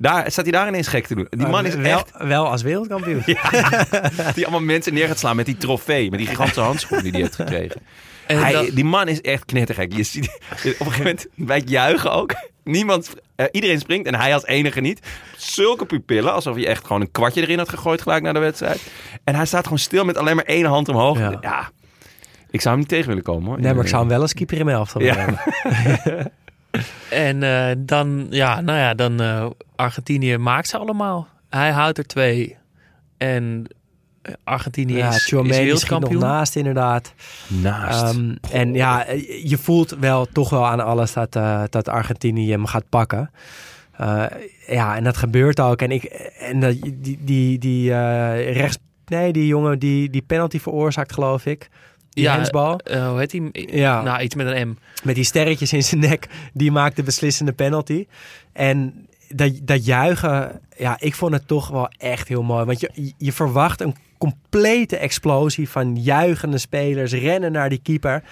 [0.01, 1.27] Daar staat hij daar ineens gek te doen.
[1.29, 3.23] Die man is wel, echt wel als wereldkampioen.
[4.35, 7.21] die allemaal mensen neer gaat slaan met die trofee, met die gigantische handschoen die hij
[7.21, 7.81] heeft gekregen.
[8.27, 9.93] En Hij, dat- die man is echt knettergek.
[9.93, 11.27] Je ziet, op een gegeven moment
[11.61, 12.33] het juichen ook.
[12.63, 14.99] Niemand, eh, iedereen springt en hij als enige niet.
[15.37, 18.81] Zulke pupillen, alsof hij echt gewoon een kwartje erin had gegooid gelijk na de wedstrijd.
[19.23, 21.17] En hij staat gewoon stil met alleen maar één hand omhoog.
[21.19, 21.37] Ja.
[21.41, 21.69] Ja,
[22.51, 23.59] ik zou hem niet tegen willen komen hoor.
[23.59, 25.25] Nee, maar ik zou hem wel als keeper in mijn elftal willen Ja.
[26.03, 26.31] hebben.
[27.09, 29.45] En eh, dan, ja, nou ja, dan eh,
[29.75, 31.27] Argentinië maakt ze allemaal.
[31.49, 32.57] Hij houdt er twee.
[33.17, 33.65] En
[34.21, 37.13] eh, Argentinië Ja, is, is nog naast inderdaad.
[37.47, 38.13] Naast.
[38.13, 39.05] Ehm, en ja,
[39.43, 41.33] je voelt wel toch wel aan alles dat,
[41.69, 43.31] dat Argentinië hem gaat pakken.
[43.99, 44.25] Eh,
[44.67, 45.81] ja, en dat gebeurt ook.
[45.81, 48.77] En, ik, en dat, die, die, die eh, rechts...
[49.05, 51.69] Nee, die jongen die die penalty veroorzaakt, geloof ik.
[52.09, 52.79] Die Ja, hensbal.
[52.79, 53.49] Eh, hoe heet hij?
[53.53, 54.01] Ja.
[54.01, 54.77] Nou, iets met een M.
[55.03, 56.27] Met die sterretjes in zijn nek.
[56.53, 58.07] Die maakt de beslissende penalty.
[58.53, 62.65] En dat, dat juichen, ja, ik vond het toch wel echt heel mooi.
[62.65, 68.23] Want je, je verwacht een complete explosie van juichende spelers, rennen naar die keeper.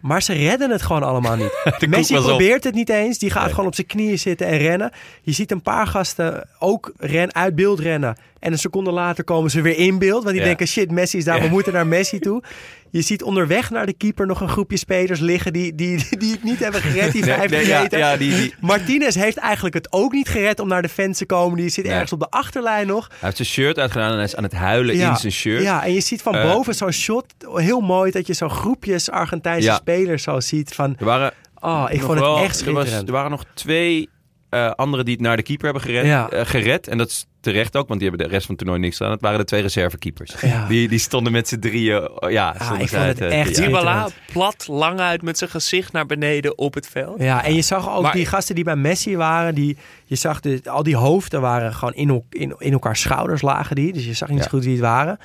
[0.00, 1.52] Maar ze redden het gewoon allemaal niet.
[1.88, 2.28] Messi was op.
[2.28, 3.18] probeert het niet eens.
[3.18, 3.50] Die gaat Nee.
[3.50, 4.90] gewoon op zijn knieën zitten en rennen.
[5.22, 8.16] Je ziet een paar gasten ook ren, uit beeld rennen.
[8.42, 10.22] En een seconde later komen ze weer in beeld.
[10.22, 10.44] Want die Ja.
[10.44, 11.40] denken, shit, Messi is daar.
[11.40, 12.42] We moeten naar Messi toe.
[12.90, 15.52] Je ziet onderweg naar de keeper nog een groepje spelers liggen...
[15.52, 17.58] die, die, die het niet hebben gered, die Nee, 50
[17.90, 21.18] nee, ja, die, die, Martinez heeft eigenlijk het ook niet gered om naar de fans
[21.18, 21.56] te komen.
[21.58, 21.92] Die zit Nee.
[21.92, 23.06] ergens op de achterlijn nog.
[23.08, 25.62] hij heeft zijn shirt uitgedaan en hij is aan het huilen in zijn shirt.
[25.62, 27.24] Ja, en je ziet van Eh, boven zo'n shot.
[27.54, 30.74] Heel mooi dat je zo'n groepjes Argentijnse spelers zo ziet.
[30.74, 33.08] Van, Er waren oh, ik vond wel- het echt er, was, schitterend.
[33.08, 34.08] er waren nog twee
[34.52, 36.28] eh, anderen die het naar de keeper hebben gered, Ja.
[36.30, 36.88] eh, gered.
[36.88, 39.12] En dat is terecht ook, want die hebben de rest van het toernooi niks gedaan.
[39.12, 40.34] Het waren de twee reservekeepers.
[40.40, 40.66] Ja.
[40.66, 42.10] Die, die stonden met z'n drieën.
[42.22, 43.56] oh, Ja, stonden ik vond het eh, echt.
[43.56, 47.22] Dybala plat, lang uit met zijn gezicht naar beneden op het veld.
[47.22, 50.40] Ja, en je zag ook Maar- die gasten die bij Messi waren, die, je zag
[50.40, 53.92] de, al die hoofden waren gewoon in, in, in elkaar schouders lagen die.
[53.92, 54.44] Dus je zag niet Ja.
[54.44, 55.18] zo goed wie het waren.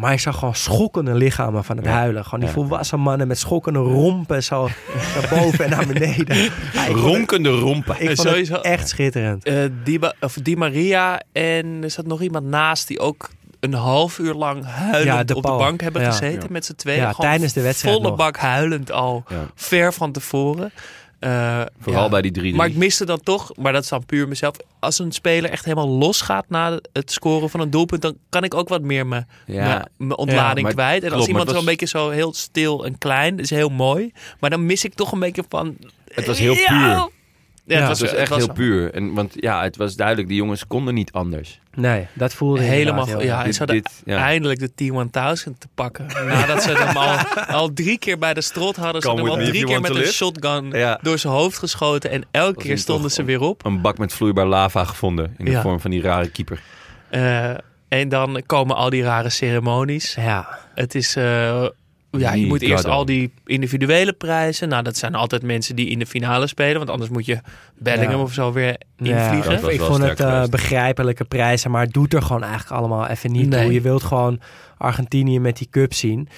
[0.00, 1.92] Maar je zag gewoon schokkende lichamen van het Ja.
[1.92, 2.24] huilen.
[2.24, 2.54] Gewoon die Ja.
[2.54, 4.68] volwassen mannen met schokkende rompen zo
[5.14, 6.36] naar boven en naar beneden.
[6.72, 7.94] Ja, Ronkende rompen.
[8.00, 8.54] Ik vond Sowieso.
[8.54, 9.44] het echt schitterend.
[9.44, 13.28] Eh, Di, Ba- of Di Maria en er zat nog iemand naast die ook
[13.60, 16.10] een half uur lang huilend Ja, de op de bank hebben Ja.
[16.10, 16.46] gezeten Ja.
[16.50, 17.00] met z'n tweeën.
[17.00, 18.16] Ja, tijdens de wedstrijd Volle nog.
[18.16, 19.46] bak huilend al, Ja.
[19.54, 20.72] ver van tevoren.
[21.20, 22.08] Eh, Vooral ja.
[22.08, 22.54] bij die drie.
[22.54, 24.54] Maar ik miste dan toch, maar dat is dan puur mezelf.
[24.78, 28.54] Als een speler echt helemaal losgaat na het scoren van een doelpunt, dan kan ik
[28.54, 29.86] ook wat meer Ja.
[29.96, 30.94] mijn ontlading kwijt.
[30.94, 34.12] En klopt, als iemand was- zo'n beetje zo heel stil en klein, is heel mooi.
[34.40, 35.76] Maar dan mis ik toch een beetje van.
[36.08, 37.08] Het was heel puur.
[37.70, 38.94] Ja, Ja, het was, echt het was heel puur.
[38.94, 41.60] En, want ja, het was duidelijk, die jongens konden niet anders.
[41.74, 44.18] Nee, dat voelde Helemaal, heel ja, Dit- ze hadden dit, ja.
[44.18, 46.06] eindelijk de T1000 te pakken.
[46.28, 47.16] Nadat ze hem al,
[47.54, 50.04] al drie keer bij de strot hadden, ze Come hem al drie keer met een
[50.06, 50.98] shotgun Ja.
[51.02, 52.10] door zijn hoofd geschoten.
[52.10, 53.64] En elke Was keer stonden ze weer op.
[53.64, 55.34] Een bak met vloeibaar lava gevonden.
[55.38, 55.60] In de Ja.
[55.62, 56.60] vorm van die rare keeper.
[57.08, 57.50] Eh,
[57.88, 60.14] en dan komen al die rare ceremonies.
[60.14, 61.16] Ja, Het is...
[61.16, 61.66] eh,
[62.10, 64.68] ja, je moet eerst al die individuele prijzen.
[64.68, 66.76] Nou, dat zijn altijd mensen die in de finale spelen.
[66.78, 67.40] Want anders moet je
[67.78, 68.22] Bellingham Ja.
[68.22, 69.60] of zo weer Ja, invliegen.
[69.62, 73.32] was ik vond het eh, begrijpelijke prijzen, maar het doet er gewoon eigenlijk allemaal even
[73.32, 73.62] niet Nee.
[73.64, 73.72] toe.
[73.72, 74.40] Je wilt gewoon
[74.78, 76.28] Argentinië met die cup zien.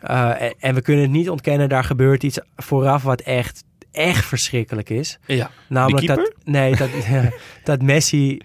[0.00, 4.24] Eh, en, en we kunnen het niet ontkennen, daar gebeurt iets vooraf wat echt, echt
[4.24, 5.18] verschrikkelijk is.
[5.26, 5.50] Ja.
[5.68, 6.88] Namelijk Die dat, nee, dat,
[7.64, 8.40] dat Messi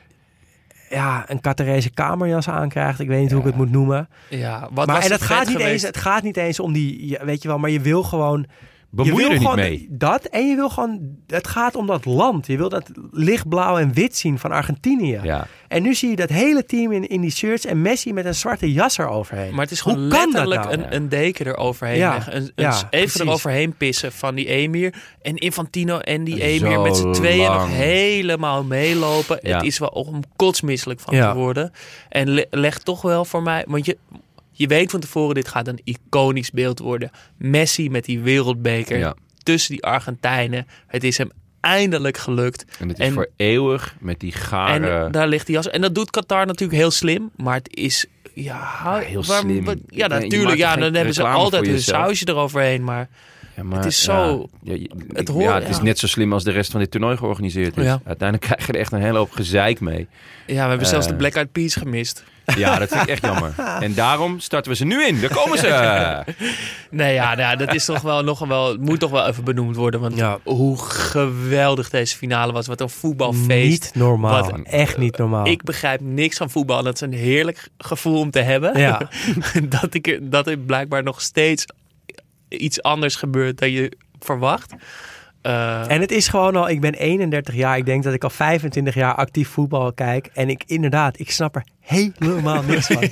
[0.89, 2.99] ja, een Catarese kamerjas aankrijgt.
[2.99, 4.09] Ik weet niet hoe ik het moet noemen.
[4.29, 6.73] ja wat maar was en het dat gaat niet eens, het gaat niet eens om
[6.73, 8.45] die, weet je wel, maar je wil gewoon
[8.89, 9.87] Bemoei wil er niet gewoon mee.
[9.89, 12.47] dat en je wil gewoon, het gaat om dat land.
[12.47, 15.19] Je wil dat lichtblauw en wit zien van Argentinië.
[15.23, 15.47] Ja.
[15.67, 18.35] En nu zie je dat hele team in, in die shirts en Messi met een
[18.35, 19.51] zwarte jas eroverheen.
[19.51, 20.87] Maar het is Hoe gewoon kan dat letterlijk nou?
[20.91, 22.35] een, een deken eroverheen Ja, leggen.
[22.35, 23.19] Een, een, ja, even precies.
[23.19, 24.93] eroverheen pissen van die emir.
[25.21, 29.39] En Infantino en die Zo emir met z'n tweeën nog helemaal meelopen.
[29.41, 29.55] Ja.
[29.57, 31.31] Het is wel om kotsmisselijk van Ja.
[31.31, 31.71] te worden.
[32.09, 33.65] En le- leg toch wel voor mij...
[33.67, 33.97] Want je,
[34.57, 37.11] je weet van tevoren, dit gaat een iconisch beeld worden.
[37.37, 39.15] Messi met die wereldbeker Ja.
[39.43, 40.67] tussen die Argentijnen.
[40.87, 41.29] Het is hem
[41.59, 42.65] eindelijk gelukt.
[42.79, 45.09] En het is En- voor eeuwig met die En gare...
[45.09, 45.69] daar ligt die jas.
[45.69, 47.31] En dat doet Qatar natuurlijk heel slim.
[47.35, 48.05] Maar het is.
[48.33, 49.81] Ja, heel waar- slim.
[49.87, 50.57] ja, natuurlijk.
[50.57, 52.03] Ja, dan hebben ze altijd jezelf.
[52.05, 52.83] sausje eroverheen.
[52.83, 53.09] Maar
[53.57, 56.07] Ja, maar, het is zo- Ja, je- het ik- hoort- ja, het is net zo
[56.07, 57.85] slim als de rest van dit toernooi georganiseerd is.
[57.85, 60.07] Uiteindelijk krijg je er echt een hele hoop gezeik mee.
[60.47, 61.11] ja, we hebben zelfs Eh.
[61.11, 62.23] de Black Eyed Peas gemist.
[62.55, 63.53] Ja, dat vind ik echt jammer.
[63.79, 65.21] En daarom starten we ze nu in.
[65.21, 65.67] Daar komen ze.
[66.89, 68.77] Nee, ja, nou ja, dat is toch wel nog wel.
[68.79, 69.99] Moet toch wel even benoemd worden.
[69.99, 70.37] Want Ja.
[70.43, 72.67] hoe geweldig deze finale was.
[72.67, 73.83] Wat een voetbalfeest.
[73.83, 74.41] Niet normaal.
[74.51, 75.45] Wat- Echt niet normaal.
[75.47, 76.83] Ik begrijp niks van voetbal.
[76.83, 78.79] Dat is een heerlijk gevoel om te hebben.
[78.79, 79.01] Ja.
[79.63, 81.65] dat, ik, dat er blijkbaar nog steeds
[82.49, 84.73] iets anders gebeurt dan je verwacht.
[85.41, 87.77] Eh, En het is gewoon al, ik ben 31 jaar.
[87.77, 90.29] Ik denk dat ik al 25 jaar actief voetbal kijk.
[90.33, 92.97] En ik inderdaad, ik snap er helemaal niks van.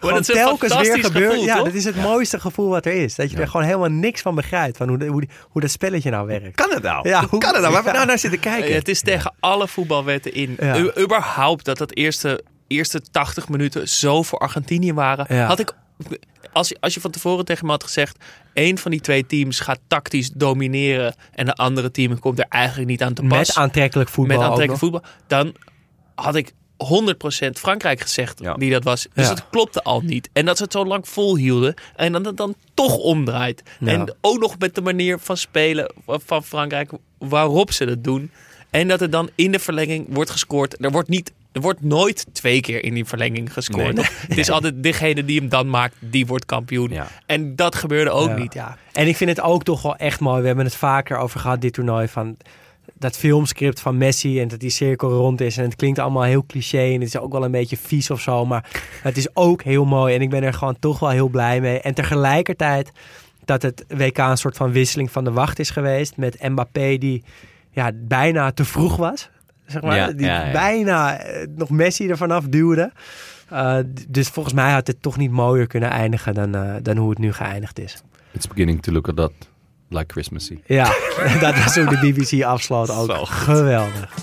[0.00, 1.30] Gewoon een telkens weer fantastisch gebeurt.
[1.30, 1.64] gevoel, ja, toch?
[1.64, 3.14] dat is het mooiste gevoel wat er is.
[3.14, 4.76] Dat je er gewoon helemaal niks van begrijpt.
[4.76, 6.56] Van hoe, de- hoe, hoe dat spelletje nou werkt.
[6.56, 7.08] Kan het nou?
[7.08, 7.72] Ja, Hoe hoe- kan het nou?
[7.72, 8.74] Waar we nou naar zitten kijken?
[8.74, 10.56] Het is tegen alle voetbalwetten in.
[10.60, 10.76] Ja.
[10.76, 15.26] U- überhaupt dat dat eerste, eerste 80 minuten zo voor Argentinië waren.
[15.36, 15.46] Ja.
[15.46, 15.72] Had ik,
[16.52, 18.24] als, je- als je van tevoren tegen me had gezegd...
[18.52, 21.14] één van die twee teams gaat tactisch domineren...
[21.34, 23.38] en de andere team komt er eigenlijk niet aan te pas...
[23.48, 24.36] Met aantrekkelijk voetbal.
[24.36, 25.02] met ook aantrekkelijk nog.
[25.02, 25.10] voetbal...
[25.26, 25.54] dan
[26.14, 26.52] had ik
[27.46, 28.54] 100% Frankrijk gezegd Ja.
[28.54, 29.06] die dat was.
[29.14, 29.30] Dus Ja.
[29.34, 30.28] het klopte al niet.
[30.32, 33.62] En dat ze het zo lang volhielden en dan het dan toch omdraait.
[33.80, 33.86] Ja.
[33.86, 38.30] En ook nog met de manier van spelen van Frankrijk waarop ze dat doen.
[38.70, 40.84] En dat er dan in de verlenging wordt gescoord.
[40.84, 43.94] Er wordt, niet, er wordt nooit twee keer in die verlenging gescoord.
[43.94, 44.04] Nee.
[44.28, 46.90] Het is altijd degene die hem dan maakt, die wordt kampioen.
[46.90, 47.08] Ja.
[47.26, 48.36] En dat gebeurde ook Ja.
[48.36, 48.54] niet.
[48.54, 48.76] Ja.
[48.92, 50.40] En ik vind het ook toch wel echt mooi.
[50.40, 52.08] We hebben het vaker over gehad, dit toernooi.
[52.08, 52.36] Van
[52.94, 55.56] dat filmscript van Messi en dat die cirkel rond is.
[55.56, 58.20] En het klinkt allemaal heel cliché en het is ook wel een beetje vies of
[58.20, 58.46] zo.
[58.46, 58.70] Maar
[59.02, 61.80] het is ook heel mooi en ik ben er gewoon toch wel heel blij mee.
[61.80, 62.90] En tegelijkertijd
[63.44, 66.16] dat het WK een soort van wisseling van de wacht is geweest.
[66.16, 67.22] Met Mbappé die
[67.70, 69.30] ja, bijna te vroeg was.
[69.72, 69.96] Zeg maar.
[69.96, 70.52] Ja, die ja, ja.
[70.52, 72.92] bijna eh, nog Messi er vanaf duwde.
[73.52, 76.96] Uh, d- dus volgens mij had het toch niet mooier kunnen eindigen dan, eh, dan
[76.96, 78.02] hoe het nu geëindigd is.
[78.32, 79.32] It's beginning to look a lot
[79.88, 80.58] like Christmassy.
[80.66, 80.84] Ja,
[81.40, 83.26] dat is hoe de BBC afsloot ook.
[83.28, 84.14] Geweldig.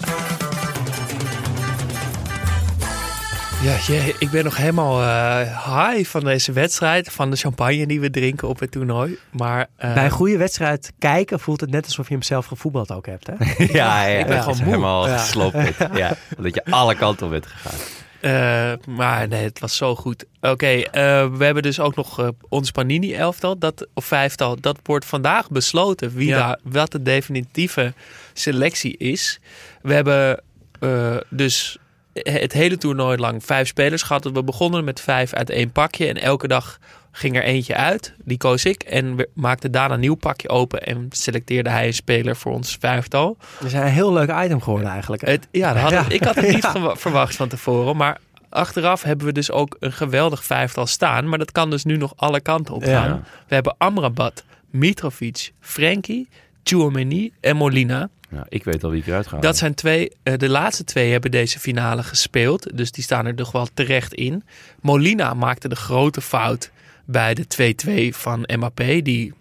[3.62, 7.12] Ja, jee, ik ben nog helemaal eh, high van deze wedstrijd.
[7.12, 9.18] Van de champagne die we drinken op het toernooi.
[9.32, 12.92] Maar eh, Bij een goede wedstrijd kijken voelt het net alsof je hem zelf gevoetbald
[12.92, 13.28] ook hebt.
[13.28, 13.34] Hè?
[13.66, 14.18] Ja, ja.
[14.20, 15.18] Ik ben gewoon helemaal Ja.
[15.18, 15.58] gesloopt.
[15.94, 17.80] Ja, dat je alle kanten op bent gegaan.
[18.22, 20.26] Eh, maar nee, het was zo goed.
[20.42, 24.62] Oké, eh, we hebben dus ook nog ons Panini-elftal, dat, of vijftal.
[24.62, 26.38] Dat wordt vandaag besloten wie Ja.
[26.38, 27.94] daar, wat de definitieve
[28.34, 29.40] selectie is.
[29.82, 30.42] We hebben
[30.80, 31.78] eh, dus
[32.24, 34.24] het hele toernooi lang vijf spelers gehad.
[34.32, 36.08] We begonnen met vijf uit één pakje.
[36.08, 36.80] En elke dag
[37.12, 38.14] ging er eentje uit.
[38.24, 38.84] Die koos ik.
[38.84, 40.82] En we maakten daarna een nieuw pakje open.
[40.84, 43.38] En selecteerde hij een speler voor ons vijftal.
[43.58, 45.26] Het is een heel leuk item geworden eigenlijk.
[45.26, 46.96] Het, ja, dat had ik- had het niet Ja.
[46.96, 47.96] verwacht van tevoren.
[47.98, 48.18] Maar
[48.50, 51.30] achteraf hebben we dus ook een geweldig vijftal staan.
[51.30, 53.10] Maar dat kan dus nu nog alle kanten op gaan.
[53.10, 53.22] Ja.
[53.48, 56.30] We hebben Amrabat, Mitrovic, Frenkie,
[56.70, 58.10] Tchouameni en Molina.
[58.32, 59.40] Ja, ik weet al wie ik eruit ga.
[59.40, 62.78] Dat zijn twee, eh, de laatste twee hebben deze finale gespeeld.
[62.78, 64.44] Dus die staan er toch wel terecht in.
[64.82, 66.72] Molina maakte de grote fout
[67.06, 69.02] bij de 2-2 van Mbappé.
[69.02, 69.34] Die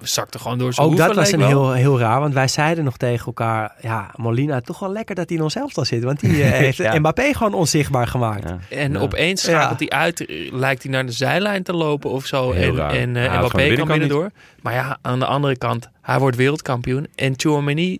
[0.00, 1.48] zakte gewoon door zijn Ook dat was een wel.
[1.48, 3.74] heel, heel raar, want wij zeiden nog tegen elkaar...
[3.80, 6.02] Ja, Molina, toch wel lekker dat hij in ons elftal zit.
[6.04, 6.98] Want die eh, heeft Ja.
[6.98, 8.48] Mbappé gewoon onzichtbaar gemaakt.
[8.48, 8.58] Ja.
[8.76, 8.98] En Ja.
[8.98, 12.52] opeens schakelt hij uit, lijkt hij naar de zijlijn te lopen of zo.
[12.52, 14.30] Heel en en eh, houdt Mbappé kan binnendoor.
[14.62, 17.06] Maar ja, aan de andere kant, hij wordt wereldkampioen.
[17.14, 17.98] En Chouameni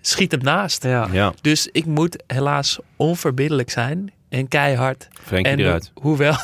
[0.00, 0.82] schiet hem naast.
[0.84, 1.08] Ja.
[1.12, 5.08] Ja, Dus ik moet helaas onverbiddelijk zijn en keihard.
[5.22, 5.92] Frenkie en eruit.
[5.94, 6.34] hoewel,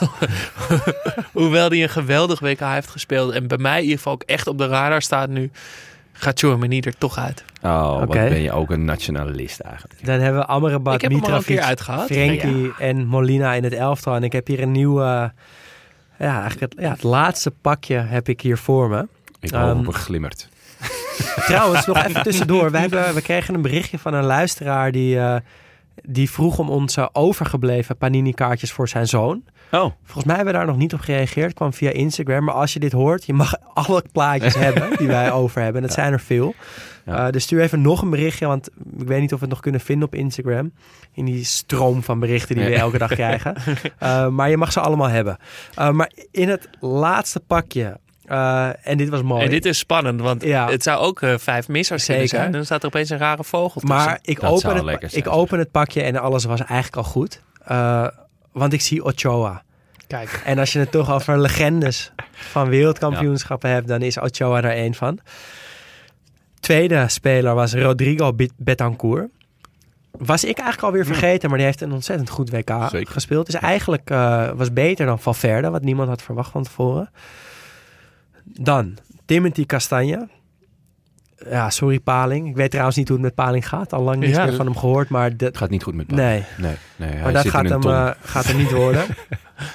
[1.32, 4.46] hoewel hij een geweldig WK heeft gespeeld en bij mij in ieder geval ook echt
[4.46, 5.50] op de radar staat nu,
[6.12, 7.44] gaat Chouameni er toch uit.
[7.62, 8.28] Oh, wat Oké.
[8.28, 10.06] ben je ook een nationalist eigenlijk.
[10.06, 11.62] Dan hebben we Amrabat, Ik heb Mitrovic.
[12.06, 14.14] Frenkie en Molina in het elftal.
[14.14, 15.02] En ik heb hier een nieuw...
[15.02, 15.32] ja,
[16.18, 19.06] eigenlijk het, ja, het laatste pakje heb ik hier voor me.
[19.40, 20.48] Ik Ehm, hoop op een glimmert.
[21.46, 22.70] Trouwens, nog even tussendoor.
[22.70, 25.36] We, hebben, we kregen een berichtje van een luisteraar die, eh,
[26.02, 29.44] Die vroeg om onze overgebleven Panini-kaartjes voor zijn zoon.
[29.70, 31.54] Oh, Volgens mij hebben we daar nog niet op gereageerd.
[31.54, 32.44] Kwam via Instagram.
[32.44, 35.82] Maar als je dit hoort, je mag alle plaatjes hebben die wij over hebben.
[35.82, 36.54] Dat zijn er veel.
[37.04, 37.26] Ja.
[37.26, 38.46] Eh, dus stuur even nog een berichtje.
[38.46, 38.68] Want
[38.98, 40.72] ik weet niet of we het nog kunnen vinden op Instagram.
[41.12, 43.54] In die stroom van berichten die we elke dag krijgen.
[43.98, 45.36] Eh, maar je mag ze allemaal hebben.
[45.74, 47.98] Eh, maar in het laatste pakje.
[48.26, 49.44] Eh, en dit was mooi.
[49.44, 50.70] En dit is spannend, want Ja.
[50.70, 52.28] het zou ook eh, vijf missers Zeker.
[52.28, 52.52] zijn.
[52.52, 53.88] Dan staat er opeens een rare vogel tussen.
[53.98, 57.12] Maar ik Dat open, het, zijn, ik open het pakje en alles was eigenlijk al
[57.12, 57.40] goed.
[57.64, 58.06] Eh,
[58.52, 59.62] want ik zie Ochoa.
[60.06, 64.70] Kijk, En als je het toch over legendes van wereldkampioenschappen hebt, dan is Ochoa er
[64.70, 65.18] één van.
[66.60, 69.28] Tweede speler was Rodrigo Betancourt.
[70.10, 73.12] Was ik eigenlijk alweer vergeten, maar die heeft een ontzettend goed WK Zeker.
[73.12, 73.46] gespeeld.
[73.46, 77.10] Dus eigenlijk eh, was beter dan Valverde, wat niemand had verwacht van tevoren.
[78.52, 80.28] Dan Timothy Castagne.
[81.50, 82.48] Ja, sorry Paling.
[82.48, 83.92] Ik weet trouwens niet hoe het met Paling gaat.
[83.92, 84.44] Al lang niets Ja.
[84.44, 86.18] meer van hem gehoord, maar dat, het gaat niet goed met Paul.
[86.20, 86.44] nee.
[86.58, 87.92] Nee, nee hij Maar dat zit gaat in een hem, ton.
[87.92, 89.04] eh, gaat hem niet worden.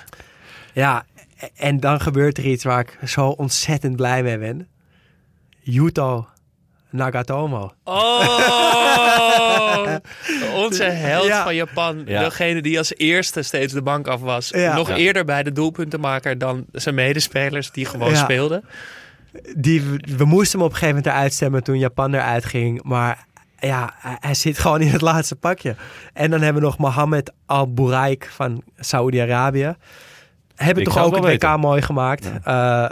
[0.74, 1.06] ja,
[1.56, 4.68] en dan gebeurt er iets waar ik zo ontzettend blij mee ben.
[5.60, 6.28] Yuto
[6.92, 7.72] Nagatomo.
[7.84, 8.22] Oh,
[10.66, 11.44] onze held Ja.
[11.44, 12.02] van Japan.
[12.06, 12.24] Ja.
[12.24, 14.50] Degene die als eerste steeds de bank af was.
[14.50, 14.76] Ja.
[14.76, 14.96] Nog Ja.
[14.96, 18.16] eerder bij de doelpuntenmaker dan zijn medespelers die gewoon Ja.
[18.16, 18.64] speelden.
[19.58, 19.82] Die,
[20.18, 22.84] we moesten hem op een gegeven moment eruit stemmen toen Japan eruit ging.
[22.84, 23.26] Maar
[23.60, 25.76] ja, hij, zit gewoon in het laatste pakje.
[26.14, 29.76] En dan hebben we nog Mohammed Al-Bouraik van Saoedi-Arabië.
[30.56, 32.32] Hebben Ik toch ook het wel WK mooi gemaakt.
[32.44, 32.86] Eh,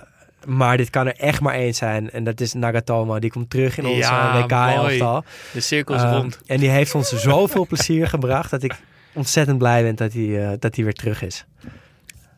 [0.50, 2.12] maar dit kan er echt maar één zijn.
[2.12, 3.20] En dat is Nagatomo.
[3.20, 4.44] Die komt terug in onze Ja, mooi.
[4.44, 5.24] WK-elftal.
[5.54, 6.40] De cirkel is Uh, rond.
[6.46, 8.76] En die heeft ons zoveel plezier gebracht dat ik
[9.14, 11.46] ontzettend blij ben dat hij, eh, dat hij weer terug is.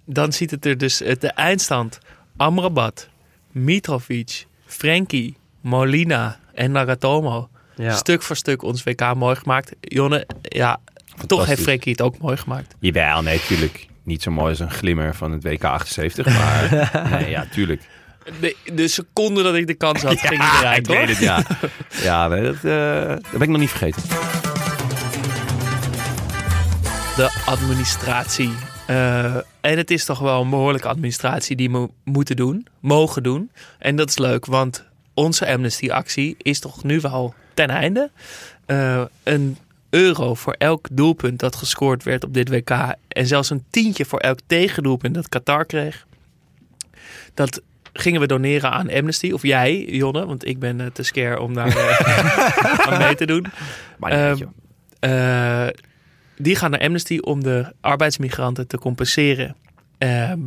[0.05, 1.99] Dan ziet het er dus eh, de eindstand.
[2.37, 3.09] Amrabat,
[3.51, 7.49] Mitrovic, Frenkie, Molina en Nagatomo.
[7.75, 7.95] Ja.
[7.95, 9.71] Stuk voor stuk ons WK mooi gemaakt.
[9.79, 10.79] Jonne, ja,
[11.27, 11.61] toch heeft.
[11.61, 12.75] Frenkie het ook mooi gemaakt.
[12.79, 13.87] Jawel, nee, tuurlijk.
[14.03, 17.81] Niet zo mooi als een glimmer van het WK 78, maar nee, ja, tuurlijk.
[18.39, 21.07] De, de seconde dat ik de kans had, ging hij eruit, ik hoor.
[21.07, 21.43] het, ja.
[22.01, 24.01] Ja, nee, dat, dat ben ik nog niet vergeten.
[27.15, 28.51] de administratie.
[28.87, 33.51] Eh, en het is toch wel een behoorlijke administratie die we moeten doen, mogen doen.
[33.77, 38.09] En dat is leuk, want onze Amnesty-actie is toch nu wel ten einde.
[38.65, 39.57] Eh, een
[39.89, 42.95] euro voor elk doelpunt dat gescoord werd op dit WK.
[43.07, 46.05] En zelfs een tientje voor elk tegendoelpunt dat Qatar kreeg.
[47.33, 47.61] Dat
[47.93, 49.31] gingen we doneren aan Amnesty.
[49.31, 53.25] Of jij, Jonne, want ik ben eh, te scare om daar eh, aan mee te
[53.25, 53.45] doen.
[53.97, 54.49] Maar niet, Ehm.
[54.99, 55.67] Eh,
[56.37, 59.55] die gaan naar Amnesty om de arbeidsmigranten te compenseren.
[59.97, 60.39] Ehm,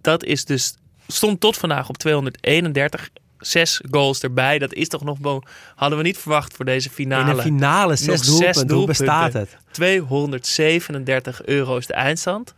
[0.00, 0.76] dat is dus,
[1.06, 3.08] stond tot vandaag op 231.
[3.38, 4.58] Zes goals erbij.
[4.58, 5.18] Dat is toch nog.
[5.18, 5.42] bo-
[5.74, 7.34] Hadden we niet verwacht voor deze In finale.
[7.34, 8.60] de finale zes Nog zes doelpunten.
[8.60, 9.04] Hoe doelpunten.
[9.04, 9.56] bestaat het?
[9.70, 12.54] 237 euro is de eindstand.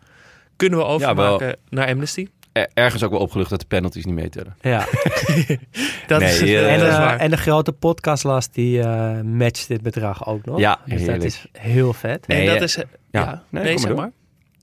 [0.57, 2.27] Kunnen we overmaken naar Amnesty?
[2.59, 4.57] Er- Ergens ook wel opgelucht dat de penalties niet meetellen.
[4.61, 4.87] Ja.
[6.07, 7.19] Dat Nee, is, eh, en, dat is waar.
[7.19, 10.59] en de grote podcastlast die eh, matcht dit bedrag ook nog.
[10.59, 11.25] Ja, dus dat heerlijk.
[11.25, 12.27] is heel vet.
[12.27, 12.75] Nee, en dat eh, is.
[12.77, 13.43] Ja, ja.
[13.51, 14.11] nee, zeg maar maar.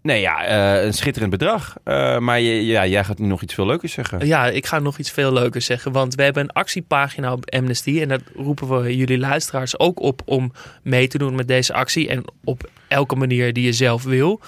[0.02, 1.76] Nee, ja, eh, een schitterend bedrag.
[1.84, 4.28] Eh, maar je, ja, jij gaat nu nog iets veel leukers zeggen.
[4.28, 5.92] Ja, ik ga nog iets veel leukers zeggen.
[5.92, 8.02] Want we hebben een actiepagina op Amnesty.
[8.02, 10.52] En daar roepen we jullie luisteraars ook op om
[10.84, 12.10] mee te doen met deze actie.
[12.10, 14.40] En op elke manier die je zelf wil.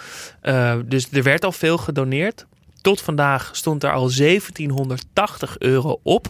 [0.41, 2.45] Eh, dus er werd al veel gedoneerd.
[2.87, 6.29] Tot vandaag stond er al 1780 euro op.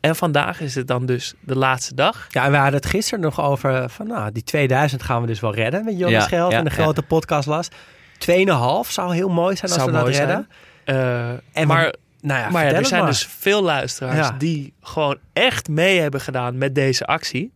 [0.00, 2.26] En vandaag is het dan dus de laatste dag.
[2.30, 5.40] Ja, en we hadden het gisteren nog over van nou, die 2000 gaan we dus
[5.40, 7.74] wel redden met Jonas Ja, Geld ja, en de grote podcastlast.
[8.18, 10.48] 2,5 zou heel mooi zijn als Zou we dat redden.
[10.84, 13.10] Eh, En maar we- Nou ja, maar ja, er zijn maar.
[13.10, 14.34] dus veel luisteraars Ja.
[14.38, 17.52] die gewoon echt mee hebben gedaan met deze actie.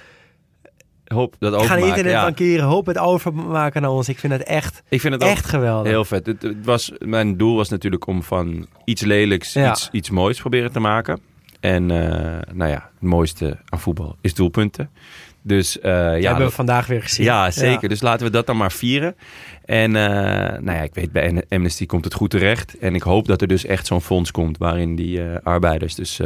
[1.04, 2.22] Hoop dat gaan internet ja.
[2.22, 4.08] bankieren, hoop het overmaken naar ons.
[4.08, 5.86] Ik vind het echt, Ik vind het echt geweldig.
[5.92, 6.26] heel vet.
[6.26, 9.70] Het, het was, mijn doel was natuurlijk om van iets lelijks Ja.
[9.70, 11.20] iets, iets moois proberen te maken.
[11.60, 14.90] En eh, nou ja, het mooiste aan voetbal is doelpunten.
[15.48, 17.24] Dus eh, ja, Ja, hebben we vandaag weer gezien.
[17.24, 17.88] ja, zeker.
[17.88, 19.16] Dus laten we dat dan maar vieren.
[19.64, 22.78] En eh, nou ja, ik weet, bij Amnesty komt het goed terecht.
[22.78, 26.20] En ik hoop dat er dus echt zo'n fonds komt waarin die eh, arbeiders dus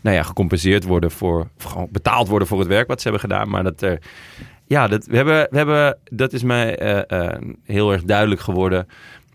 [0.00, 3.30] nou ja, gecompenseerd worden voor, of gewoon betaald worden voor het werk wat ze hebben
[3.30, 3.48] gedaan.
[3.48, 3.98] Maar dat er,
[4.66, 6.78] ja, dat, we hebben, we hebben, dat is mij
[7.64, 8.86] heel erg duidelijk geworden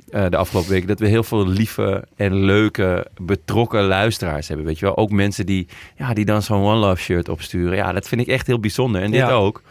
[0.10, 0.88] eh, de afgelopen weken.
[0.88, 4.66] Dat we heel veel lieve en leuke, betrokken luisteraars hebben.
[4.66, 7.76] Weet je wel, ook mensen die, ja, die dan zo'n One Love shirt opsturen.
[7.78, 9.02] Ja, dat vind ik echt heel bijzonder.
[9.02, 9.30] En dit Ja.
[9.32, 9.62] ook.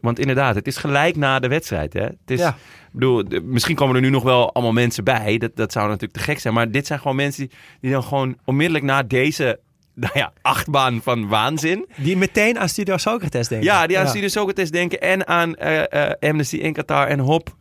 [0.00, 1.92] Want inderdaad, het is gelijk na de wedstrijd.
[1.92, 2.00] Hè?
[2.02, 2.56] Het is, Ja.
[2.92, 5.38] bedoel, misschien komen er nu nog wel allemaal mensen bij.
[5.38, 6.54] Dat, dat zou natuurlijk te gek zijn.
[6.54, 9.60] Maar dit zijn gewoon mensen die, die dan gewoon onmiddellijk na deze
[9.94, 11.86] nou ja, achtbaan van waanzin.
[11.96, 13.68] Die meteen aan Studio Socrates denken.
[13.68, 15.00] Ja, die aan Studio Socrates denken.
[15.00, 17.54] En aan eh, Amnesty in Qatar en Hop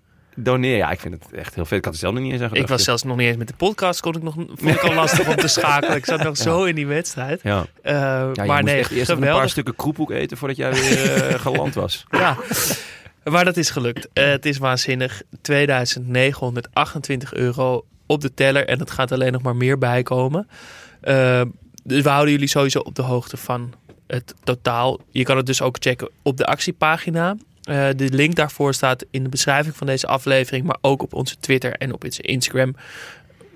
[0.44, 0.78] doneren.
[0.78, 1.78] Ja, ik vind het echt heel vet.
[1.78, 3.48] Ik had er zelf nog niet eens aan Ik was zelfs nog niet eens met
[3.48, 4.00] de podcast.
[4.00, 5.96] Kon ik nog, vond ik al lastig om te schakelen.
[5.96, 7.40] Ik zat nog zo in die wedstrijd.
[7.44, 7.66] Ja.
[7.84, 11.28] Ja, je maar moest nee, echt eerst een paar stukken kroephoek eten voordat jij weer
[11.28, 12.06] eh, geland was.
[12.10, 12.38] Ja,
[13.24, 14.08] maar dat is gelukt.
[14.14, 15.22] Eh, het is waanzinnig.
[15.42, 18.68] 2928 euro op de teller.
[18.68, 20.48] En het gaat alleen nog maar meer bijkomen.
[21.84, 23.74] Dus we houden jullie sowieso op de hoogte van
[24.08, 25.00] het totaal.
[25.12, 27.36] Je kan het dus ook checken op de actiepagina.
[27.70, 30.66] Eh, de link daarvoor staat in de beschrijving van deze aflevering.
[30.66, 32.76] Maar ook op onze Twitter en op onze Instagram.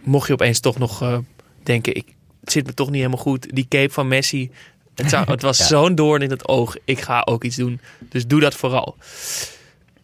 [0.04, 1.18] Mocht je opeens toch nog eh,
[1.64, 1.96] denken...
[1.96, 2.06] Ik,
[2.40, 3.56] het zit me toch niet helemaal goed.
[3.56, 4.52] Die cape van Messi...
[4.96, 6.76] Het, zou, het was zo'n doorn in het oog.
[6.86, 7.80] Ik ga ook iets doen.
[8.10, 8.96] Dus doe dat vooral.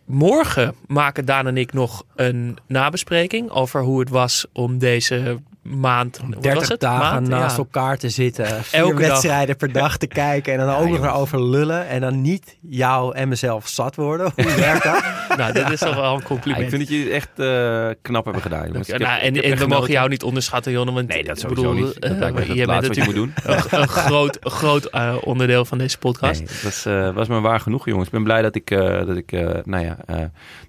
[0.05, 5.39] Morgen maken Daan en ik nog een nabespreking over hoe het was om deze
[5.70, 6.80] maand, wat was 30 het?
[6.80, 7.28] dagen Maand?
[7.28, 7.57] naast Ja.
[7.57, 8.45] elkaar te zitten.
[8.63, 9.07] Vier Elke dag.
[9.09, 10.53] wedstrijden per dag te kijken.
[10.53, 11.88] En dan ook nog erover lullen.
[11.88, 14.32] En dan niet jou en mezelf zat worden.
[14.36, 15.03] Hoe werkt dat?
[15.38, 16.63] Nou, dat is toch wel een Ja, compliment.
[16.63, 18.63] ik vind dat jullie het echt eh, knap hebben gedaan.
[18.63, 20.91] heb- nou, en heb en echt we mogen jou niet onderschatten, Jonne.
[20.91, 22.01] Want Nee, dat ik sowieso bedoel, niet.
[22.01, 23.72] Dat lijkt me het je bent laatste wat je natuurlijk moet doen.
[23.72, 26.39] een, een groot, groot eh, onderdeel van deze podcast.
[26.39, 28.05] Nee, het was, eh, was me waar genoeg, jongens.
[28.05, 30.15] Ik ben blij dat ik, eh, dat ik eh, nou ja, eh,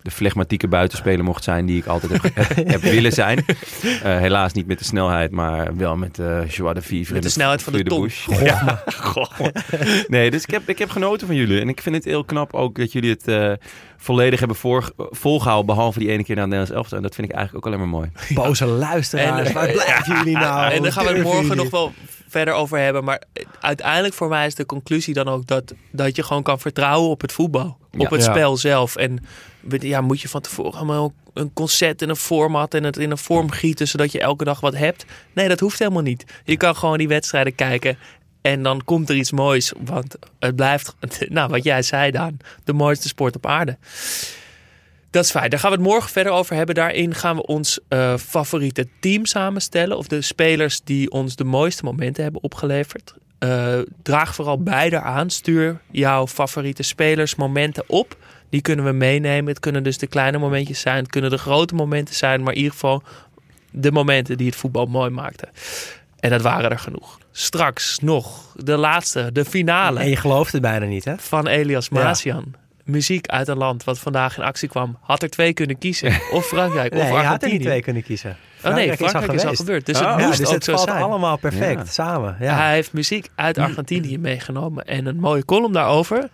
[0.03, 3.45] de flegmatieke buitenspeler mocht zijn die ik altijd heb, heb, willen zijn.
[4.03, 7.15] Eh, helaas niet met de snelheid, maar wel met eh joie de vivre.
[7.15, 7.83] Met de snelheid van de.
[7.83, 8.27] Bush.
[8.27, 8.83] Ja,
[9.13, 9.31] goh.
[10.09, 11.61] Nee, dus ik heb, ik heb genoten van jullie.
[11.61, 13.53] En ik vind het heel knap ook dat jullie het eh,
[13.97, 15.67] volledig hebben voor, volgehouden.
[15.67, 16.97] Behalve die ene keer naar het Nederlands elftal.
[16.97, 18.11] En dat vind ik eigenlijk ook alleen maar mooi.
[18.35, 19.49] Boze luisteraars.
[19.49, 20.73] En- waar blijven jullie nou?
[20.73, 21.93] en daar gaan we het morgen nog wel
[22.29, 23.05] verder over hebben.
[23.05, 23.23] Maar
[23.61, 27.21] uiteindelijk voor mij is de conclusie dan ook dat, dat je gewoon kan vertrouwen op
[27.21, 27.79] het voetbal.
[27.91, 27.99] Ja.
[28.05, 28.31] Op het Ja.
[28.31, 28.97] spel zelf.
[28.97, 29.25] En
[29.69, 33.19] ja, moet je van tevoren allemaal een concept en een format en het in een
[33.19, 35.05] vorm gieten zodat je elke dag wat hebt.
[35.33, 36.25] Nee, dat hoeft helemaal niet.
[36.45, 37.99] Je kan gewoon die wedstrijden kijken
[38.41, 39.73] en dan komt er iets moois.
[39.85, 40.95] Want het blijft,
[41.29, 43.79] nou wat jij zei Daan, de mooiste sport op aarde.
[45.11, 45.51] Dat is fijn.
[45.51, 46.75] Daar gaan we het morgen verder over hebben.
[46.75, 49.97] Daarin gaan we ons eh, favoriete team samenstellen.
[49.97, 53.15] Of de spelers die ons de mooiste momenten hebben opgeleverd.
[53.39, 55.31] Eh, draag vooral beide aan.
[55.31, 58.17] Stuur jouw favoriete spelers momenten op.
[58.51, 59.49] Die kunnen we meenemen.
[59.49, 60.97] Het kunnen dus de kleine momentjes zijn.
[61.03, 62.43] Het kunnen de grote momenten zijn.
[62.43, 63.03] Maar in ieder geval
[63.71, 65.49] de momenten die het voetbal mooi maakten.
[66.21, 67.19] En dat waren er genoeg.
[67.33, 71.15] Straks nog de laatste, de finale En je gelooft het bijna niet, hè?
[71.19, 72.55] van Elias Masian.
[72.85, 74.97] Muziek uit een land wat vandaag in actie kwam.
[75.01, 76.13] Had er twee kunnen kiezen.
[76.33, 77.53] Of Frankrijk Nee, of je had er Argentinië.
[77.53, 78.37] niet twee kunnen kiezen.
[78.65, 79.87] Oh nee, is al Frankrijk is al, gebeurd.
[79.87, 80.11] Dus Oh.
[80.11, 81.03] het Ja, moest dus ook het zo valt zijn.
[81.03, 81.85] allemaal perfect Ja.
[81.93, 82.37] samen.
[82.41, 82.57] Ja.
[82.57, 84.85] Hij heeft muziek uit Argentinië meegenomen.
[84.85, 86.29] En een mooie column daarover.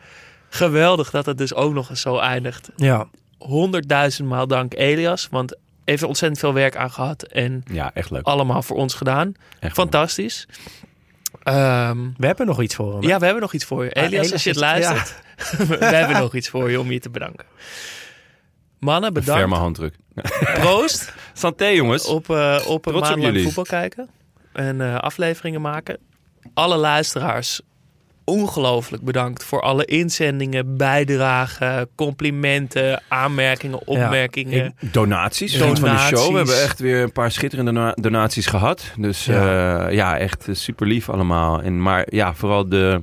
[0.57, 2.71] Geweldig dat het dus ook nog eens zo eindigt.
[2.77, 3.07] ja.
[3.39, 5.29] Honderdduizend maal dank Elias.
[5.31, 7.23] Want heeft er ontzettend veel werk aan gehad.
[7.23, 8.25] En Ja, echt leuk.
[8.27, 9.33] allemaal voor ons gedaan.
[9.61, 10.47] Echt Fantastisch.
[11.43, 13.03] Ehm, We hebben nog iets voor hem.
[13.03, 13.93] ja, we hebben nog iets voor je.
[13.95, 15.15] Ah, Elias, als je het is- luistert.
[15.79, 17.47] we hebben nog iets voor je om je te bedanken.
[18.79, 19.59] Mannen, Een ferme bedankt.
[19.63, 19.95] handdruk.
[20.61, 21.13] Proost.
[21.33, 22.07] Santé, jongens.
[22.07, 24.09] op, eh, op een op maand lang voetbal kijken.
[24.53, 25.99] En eh, afleveringen maken.
[26.55, 27.61] Alle luisteraars,
[28.27, 34.75] ongelooflijk bedankt voor alle inzendingen, bijdragen, complimenten, aanmerkingen, opmerkingen.
[34.81, 35.57] Donaties.
[35.57, 36.11] Vriend van de show.
[36.11, 36.37] We Donaties.
[36.37, 38.93] hebben echt weer een paar schitterende dona- donaties gehad.
[38.99, 41.63] Dus ja, ja echt super lief allemaal.
[41.63, 43.03] En, maar ja, vooral de,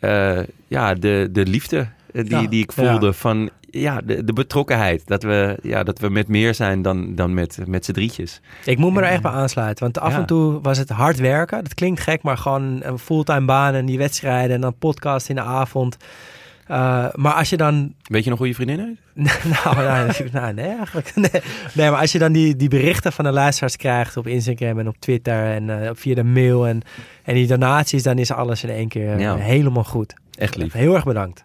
[0.00, 1.86] eh, ja, de, de liefde eh,
[2.24, 2.46] die, Ja.
[2.48, 5.06] die ik voelde van ja, de, de betrokkenheid.
[5.06, 8.40] Dat we, ja, dat we met meer zijn dan, dan met, met z'n drietjes.
[8.64, 9.84] Ik moet me er echt bij aansluiten.
[9.84, 10.18] Want af Ja.
[10.18, 11.62] en toe was het hard werken.
[11.64, 15.34] Dat klinkt gek, maar gewoon een fulltime baan en die wedstrijden en dan podcast in
[15.34, 15.96] de avond.
[16.66, 18.78] Eh, maar als je dan Weet je nog hoe je vriendin
[19.14, 19.24] heet?
[19.64, 21.12] nou, nou, nou, nee, eigenlijk.
[21.14, 21.30] Nee.
[21.74, 24.88] nee, maar als je dan die, die berichten van de luisteraars krijgt op Instagram en
[24.88, 26.82] op Twitter en eh, via de mail en,
[27.24, 29.36] en die donaties, dan is alles in één keer eh, Ja.
[29.36, 30.14] helemaal goed.
[30.38, 30.72] Echt lief.
[30.72, 31.44] Heel erg bedankt.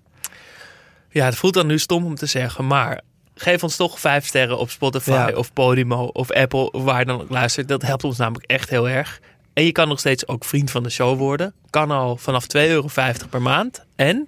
[1.13, 3.01] Ja, het voelt dan nu stom om te zeggen, maar
[3.35, 5.31] geef ons toch vijf sterren op Spotify Ja.
[5.35, 7.67] of Podimo of Apple, waar je dan ook luistert.
[7.67, 9.19] Dat helpt ons namelijk echt heel erg.
[9.53, 11.53] En je kan nog steeds ook vriend van de show worden.
[11.69, 12.87] Kan al vanaf 2,50 euro
[13.29, 13.85] per maand.
[13.95, 14.27] En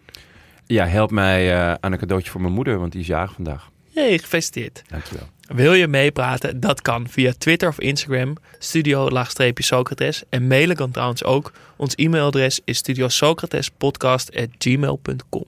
[0.66, 3.70] Ja, help mij eh, aan een cadeautje voor mijn moeder, want die is jarig vandaag.
[3.94, 4.82] Hey, gefeliciteerd.
[4.88, 5.28] Dankjewel.
[5.48, 6.60] Wil je meepraten?
[6.60, 10.24] Dat kan via Twitter of Instagram, studio-socrates.
[10.30, 11.52] En mailen kan trouwens ook.
[11.76, 15.46] Ons e-mailadres is studiosocratespodcast.gmail.com.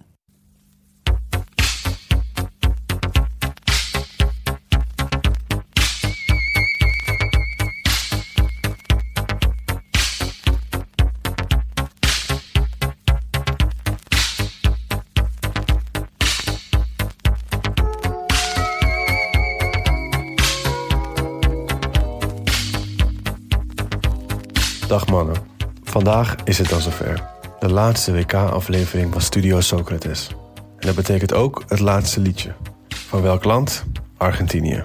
[25.83, 27.23] Vandaag is het dan zover.
[27.59, 30.27] De laatste WK-aflevering van Studio Socrates.
[30.55, 32.53] En dat betekent ook het laatste liedje.
[32.87, 33.83] Van welk land?
[34.17, 34.83] Argentinië.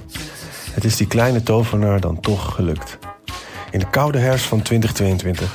[0.70, 2.98] Het is die kleine tovenaar dan toch gelukt.
[3.70, 5.52] In de koude herfst van 2022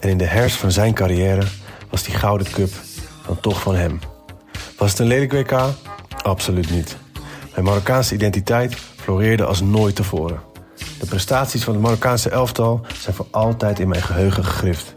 [0.00, 1.46] en in de herfst van zijn carrière
[1.90, 2.70] was die gouden cup
[3.26, 3.98] dan toch van hem.
[4.76, 5.58] Was het een lelijk WK?
[6.22, 6.96] Absoluut niet.
[7.52, 10.47] Mijn Marokkaanse identiteit floreerde als nooit tevoren.
[10.98, 14.94] De prestaties van het Marokkaanse elftal zijn voor altijd in mijn geheugen gegrift.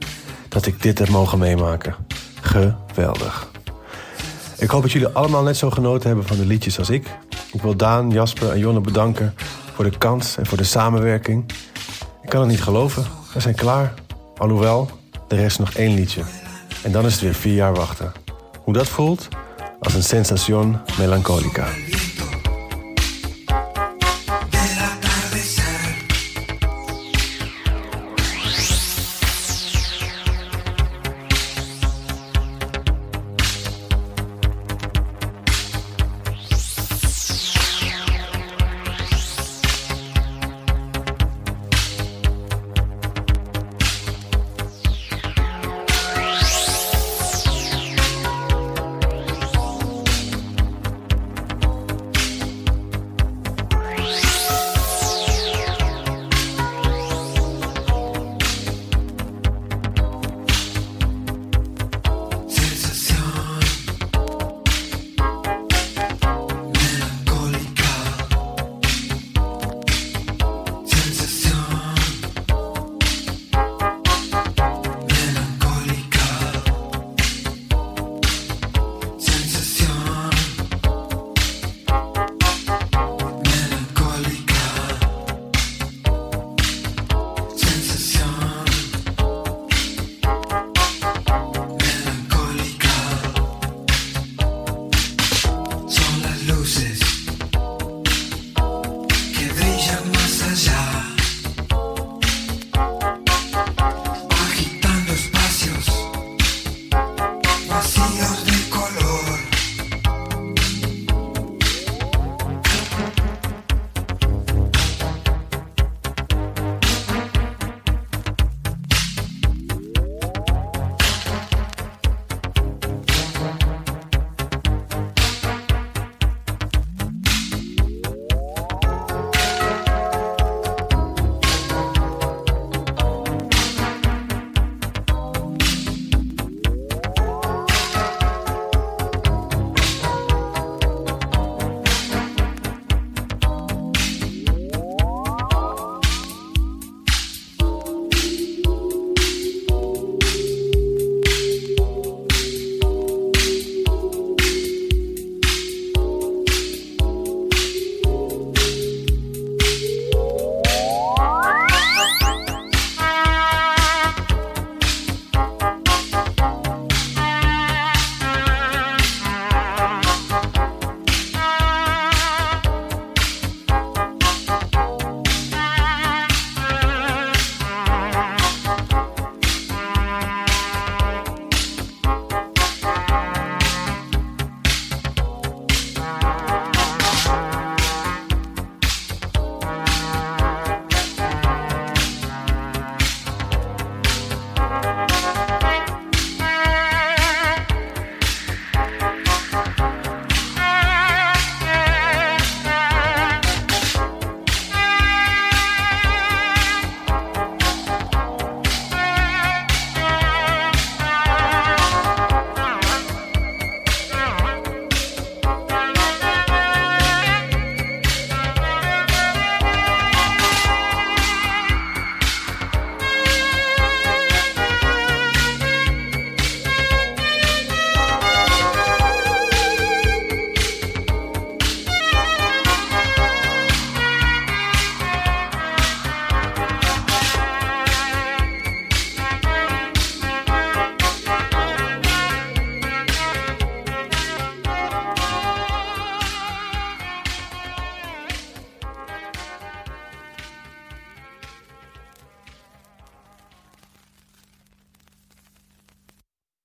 [0.49, 1.95] Dat ik dit heb mogen meemaken.
[2.41, 3.49] Geweldig.
[4.57, 7.07] Ik hoop dat jullie allemaal net zo genoten hebben van de liedjes als ik.
[7.51, 9.33] Ik wil Daan, Jasper en Jonne bedanken
[9.73, 11.51] voor de kans en voor de samenwerking.
[12.21, 13.05] Ik kan het niet geloven.
[13.33, 13.93] We zijn klaar.
[14.37, 14.89] Alhoewel,
[15.27, 16.21] er rest nog één liedje.
[16.83, 18.11] En dan is het weer vier jaar wachten.
[18.63, 19.27] Hoe dat voelt?
[19.79, 21.67] Als een sensación melancólica.